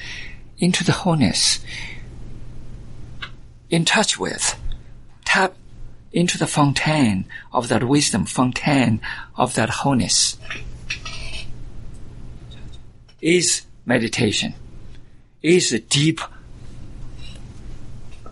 into 0.57 0.82
the 0.84 0.93
wholeness, 0.93 1.61
in 3.68 3.84
touch 3.84 4.18
with, 4.18 4.59
tap 5.26 5.55
into 6.11 6.38
the 6.38 6.47
fountain 6.47 7.26
of 7.53 7.68
that 7.68 7.84
wisdom, 7.84 8.24
fountain 8.24 9.03
of 9.36 9.55
that 9.55 9.68
wholeness, 9.68 10.38
is 13.20 13.66
meditation, 13.84 14.55
is 15.43 15.74
a 15.74 15.78
deep 15.78 16.22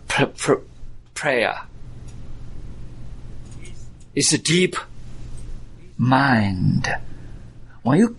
pr- 0.09 0.25
pr- 0.25 0.65
prayer, 1.13 1.61
is 4.15 4.33
a 4.33 4.39
deep 4.39 4.77
mind 5.99 6.89
when 7.83 7.99
you 7.99 8.17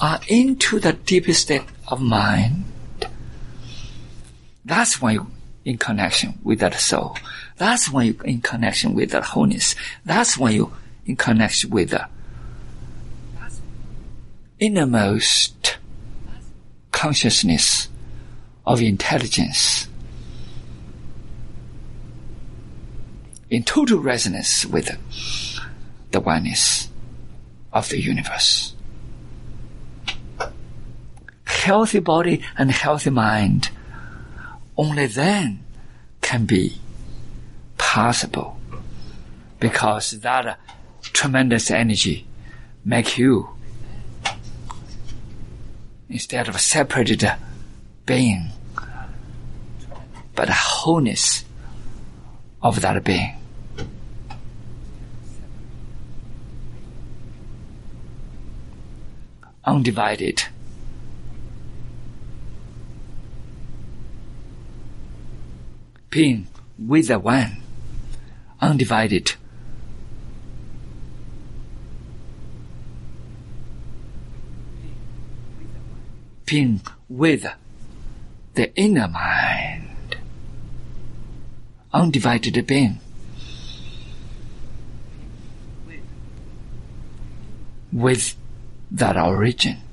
are 0.00 0.20
into 0.28 0.80
the 0.80 0.92
deepest 0.92 1.42
state 1.42 1.64
of 1.88 2.00
mind, 2.00 2.64
that's 4.64 5.00
when 5.00 5.14
you're 5.14 5.26
in 5.64 5.78
connection 5.78 6.38
with 6.42 6.60
that 6.60 6.74
soul. 6.74 7.16
That's 7.56 7.90
when 7.90 8.06
you're 8.06 8.24
in 8.24 8.40
connection 8.40 8.94
with 8.94 9.10
that 9.10 9.24
wholeness. 9.24 9.74
That's 10.04 10.38
when 10.38 10.54
you're 10.54 10.72
in 11.06 11.16
connection 11.16 11.70
with 11.70 11.90
the 11.90 12.08
innermost 14.58 15.76
consciousness 16.92 17.88
of 18.66 18.80
intelligence. 18.80 19.88
In 23.50 23.62
total 23.62 24.00
resonance 24.00 24.64
with 24.64 24.90
the 26.10 26.20
oneness 26.20 26.88
of 27.72 27.88
the 27.90 28.00
universe 28.00 28.73
healthy 31.64 31.98
body 31.98 32.42
and 32.58 32.70
healthy 32.70 33.08
mind, 33.08 33.70
only 34.76 35.06
then 35.06 35.64
can 36.20 36.44
be 36.44 36.76
possible. 37.78 38.60
Because 39.60 40.10
that 40.20 40.46
uh, 40.46 40.54
tremendous 41.00 41.70
energy 41.70 42.26
make 42.84 43.16
you 43.16 43.48
instead 46.10 46.48
of 46.48 46.54
a 46.54 46.58
separated 46.58 47.24
uh, 47.24 47.36
being, 48.04 48.50
but 50.34 50.50
a 50.50 50.52
wholeness 50.52 51.44
of 52.60 52.82
that 52.82 53.02
being. 53.04 53.36
Undivided 59.64 60.44
being 66.14 66.46
with 66.78 67.08
the 67.08 67.18
one, 67.18 67.56
undivided. 68.60 69.32
Being 76.46 76.82
with 77.08 77.44
the 78.54 78.72
inner 78.76 79.08
mind, 79.08 80.16
undivided 81.92 82.64
being. 82.64 83.00
With 87.90 88.36
that 88.92 89.16
origin. 89.16 89.83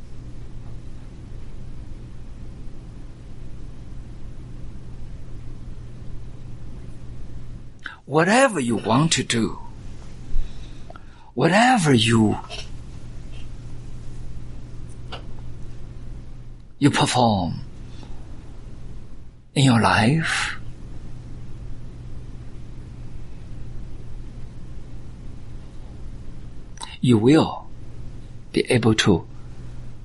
Whatever 8.12 8.60
you 8.60 8.76
want 8.76 9.10
to 9.10 9.24
do, 9.24 9.58
whatever 11.34 11.94
you 11.94 12.38
you 16.78 16.92
perform 16.92 17.62
in 19.56 19.64
your 19.64 19.80
life, 19.80 20.58
you 27.00 27.18
will 27.18 27.66
be 28.52 28.70
able 28.70 28.94
to 28.94 29.26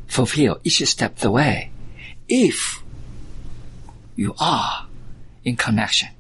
fulfill 0.07 0.61
each 0.63 0.81
step 0.87 1.17
the 1.17 1.31
way 1.33 1.73
if 2.29 2.85
you 4.15 4.33
are 4.39 4.87
in 5.45 5.57
connection. 5.57 6.11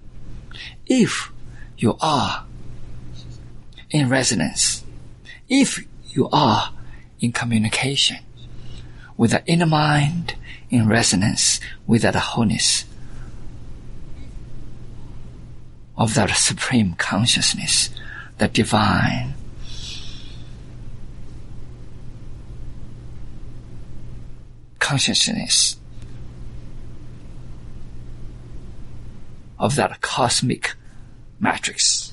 If 0.88 1.30
you 1.78 1.96
are 2.00 2.44
in 3.90 4.08
resonance, 4.08 4.84
if 5.48 5.86
you 6.10 6.28
are 6.30 6.72
in 7.20 7.32
communication 7.32 8.18
with 9.16 9.30
the 9.30 9.44
inner 9.46 9.66
mind, 9.66 10.34
in 10.70 10.88
resonance 10.88 11.60
with 11.86 12.02
that 12.02 12.14
wholeness 12.14 12.84
of 15.96 16.14
that 16.14 16.30
supreme 16.30 16.94
consciousness, 16.94 17.90
the 18.38 18.48
divine. 18.48 19.34
Consciousness 24.78 25.76
of 29.58 29.74
that 29.76 30.00
cosmic 30.00 30.74
matrix. 31.40 32.12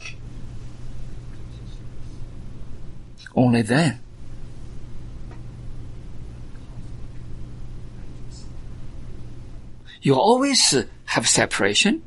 Only 3.36 3.62
then. 3.62 4.00
You 10.02 10.16
always 10.16 10.74
uh, 10.74 10.84
have 11.06 11.28
separation. 11.28 12.04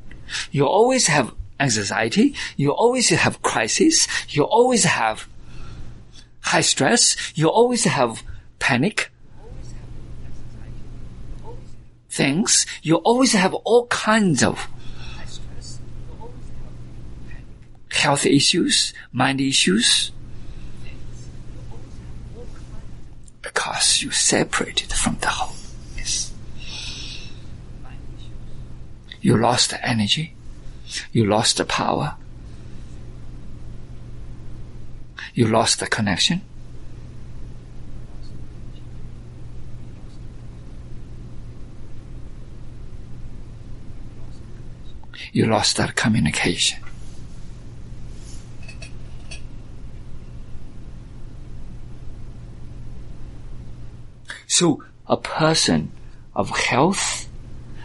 You 0.50 0.66
always 0.66 1.06
have 1.06 1.34
anxiety. 1.58 2.34
You 2.56 2.72
always 2.72 3.08
have 3.08 3.42
crisis. 3.42 4.06
You 4.28 4.44
always 4.44 4.84
have 4.84 5.26
high 6.40 6.60
stress. 6.60 7.16
You 7.34 7.48
always 7.48 7.84
have 7.84 8.22
panic. 8.58 9.10
Things. 12.10 12.66
You 12.82 12.96
always 12.96 13.32
have 13.32 13.54
all 13.54 13.86
kinds 13.86 14.42
of 14.42 14.68
health 17.97 18.26
issues, 18.26 18.92
mind 19.12 19.40
issues. 19.40 20.12
Because 23.42 24.03
you 24.03 24.11
separated 24.11 24.92
from 24.92 25.16
the 25.20 25.28
whole. 25.28 25.57
Yes. 25.97 26.32
You 29.20 29.36
lost 29.36 29.70
the 29.70 29.84
energy. 29.86 30.34
You 31.12 31.26
lost 31.26 31.57
the 31.57 31.64
power. 31.64 32.16
You 35.34 35.47
lost 35.49 35.80
the 35.80 35.86
connection. 35.86 36.42
You 45.32 45.47
lost 45.47 45.76
that 45.76 45.97
communication. 45.97 46.86
So 54.59 54.82
a 55.07 55.18
person 55.18 55.92
of 56.34 56.48
health, 56.48 57.28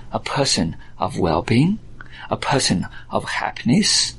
a 0.10 0.22
person 0.22 0.78
of 0.98 1.20
well-being, 1.20 1.80
a 2.30 2.38
person 2.38 2.88
of 3.10 3.26
happiness 3.26 4.16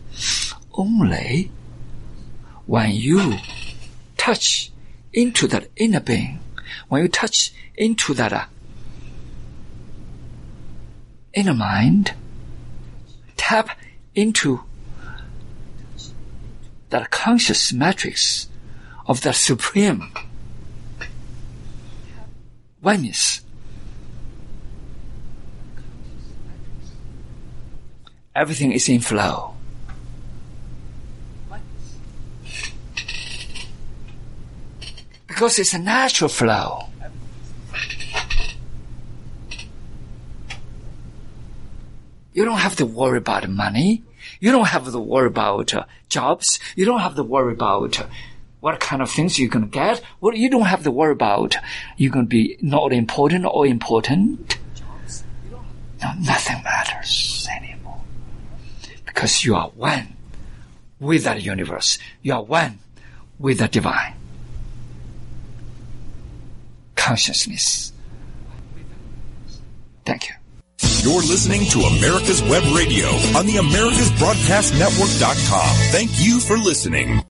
only 0.75 1.51
when 2.67 2.91
you 2.91 3.39
touch 4.19 4.71
into 5.15 5.47
that 5.47 5.69
inner 5.77 6.01
being, 6.01 6.41
when 6.91 7.01
you 7.01 7.09
touch 7.09 7.55
into 7.75 8.13
that 8.13 8.35
uh, 8.35 8.45
inner 11.33 11.55
mind, 11.55 12.13
tap 13.39 13.79
into 14.15 14.61
that 16.91 17.11
conscious 17.11 17.73
matrix 17.73 18.47
of 19.07 19.23
the 19.23 19.33
supreme 19.33 20.13
oneness. 22.83 23.41
Everything 28.35 28.73
is 28.73 28.89
in 28.89 29.01
flow. 29.01 29.55
Because 35.27 35.59
it's 35.59 35.75
a 35.75 35.79
natural 35.79 36.29
flow. 36.29 36.89
You 42.35 42.45
don't 42.45 42.59
have 42.59 42.77
to 42.77 42.87
worry 42.87 43.19
about 43.19 43.49
money. 43.49 44.03
You 44.41 44.51
don't 44.53 44.69
have 44.69 44.91
to 44.91 44.99
worry 44.99 45.27
about 45.27 45.75
uh, 45.75 45.85
jobs. 46.09 46.59
You 46.77 46.85
don't 46.85 47.01
have 47.01 47.15
to 47.17 47.23
worry 47.23 47.53
about 47.53 48.01
uh, 48.01 48.07
what 48.63 48.79
kind 48.79 49.03
of 49.03 49.11
things 49.11 49.41
you're 49.41 49.51
going 49.51 49.65
to 49.65 49.71
get. 49.71 50.01
What 50.21 50.37
you 50.37 50.49
don't 50.49 50.67
have 50.67 50.85
to 50.85 50.93
worry 50.93 51.11
about. 51.11 51.57
You're 51.97 52.13
going 52.13 52.27
to 52.27 52.29
be 52.29 52.57
not 52.63 52.93
important 52.93 53.45
or 53.45 53.67
important. 53.67 54.57
No, 56.01 56.13
nothing 56.21 56.63
matters 56.63 57.49
anymore. 57.57 58.01
Because 59.05 59.45
you 59.45 59.57
are 59.57 59.71
one 59.71 60.15
with 61.01 61.25
that 61.25 61.43
universe. 61.43 61.99
You 62.23 62.35
are 62.35 62.45
one 62.45 62.79
with 63.41 63.59
the 63.59 63.67
divine 63.67 64.15
consciousness. 66.95 67.93
Thank 70.05 70.29
you. 70.29 70.37
You're 71.03 71.23
listening 71.23 71.65
to 71.71 71.81
America's 71.81 72.41
Web 72.43 72.63
Radio 72.77 73.09
on 73.37 73.47
the 73.47 73.57
AmericasBroadcastNetwork.com. 73.57 75.77
Thank 75.91 76.11
you 76.25 76.39
for 76.39 76.57
listening. 76.57 77.21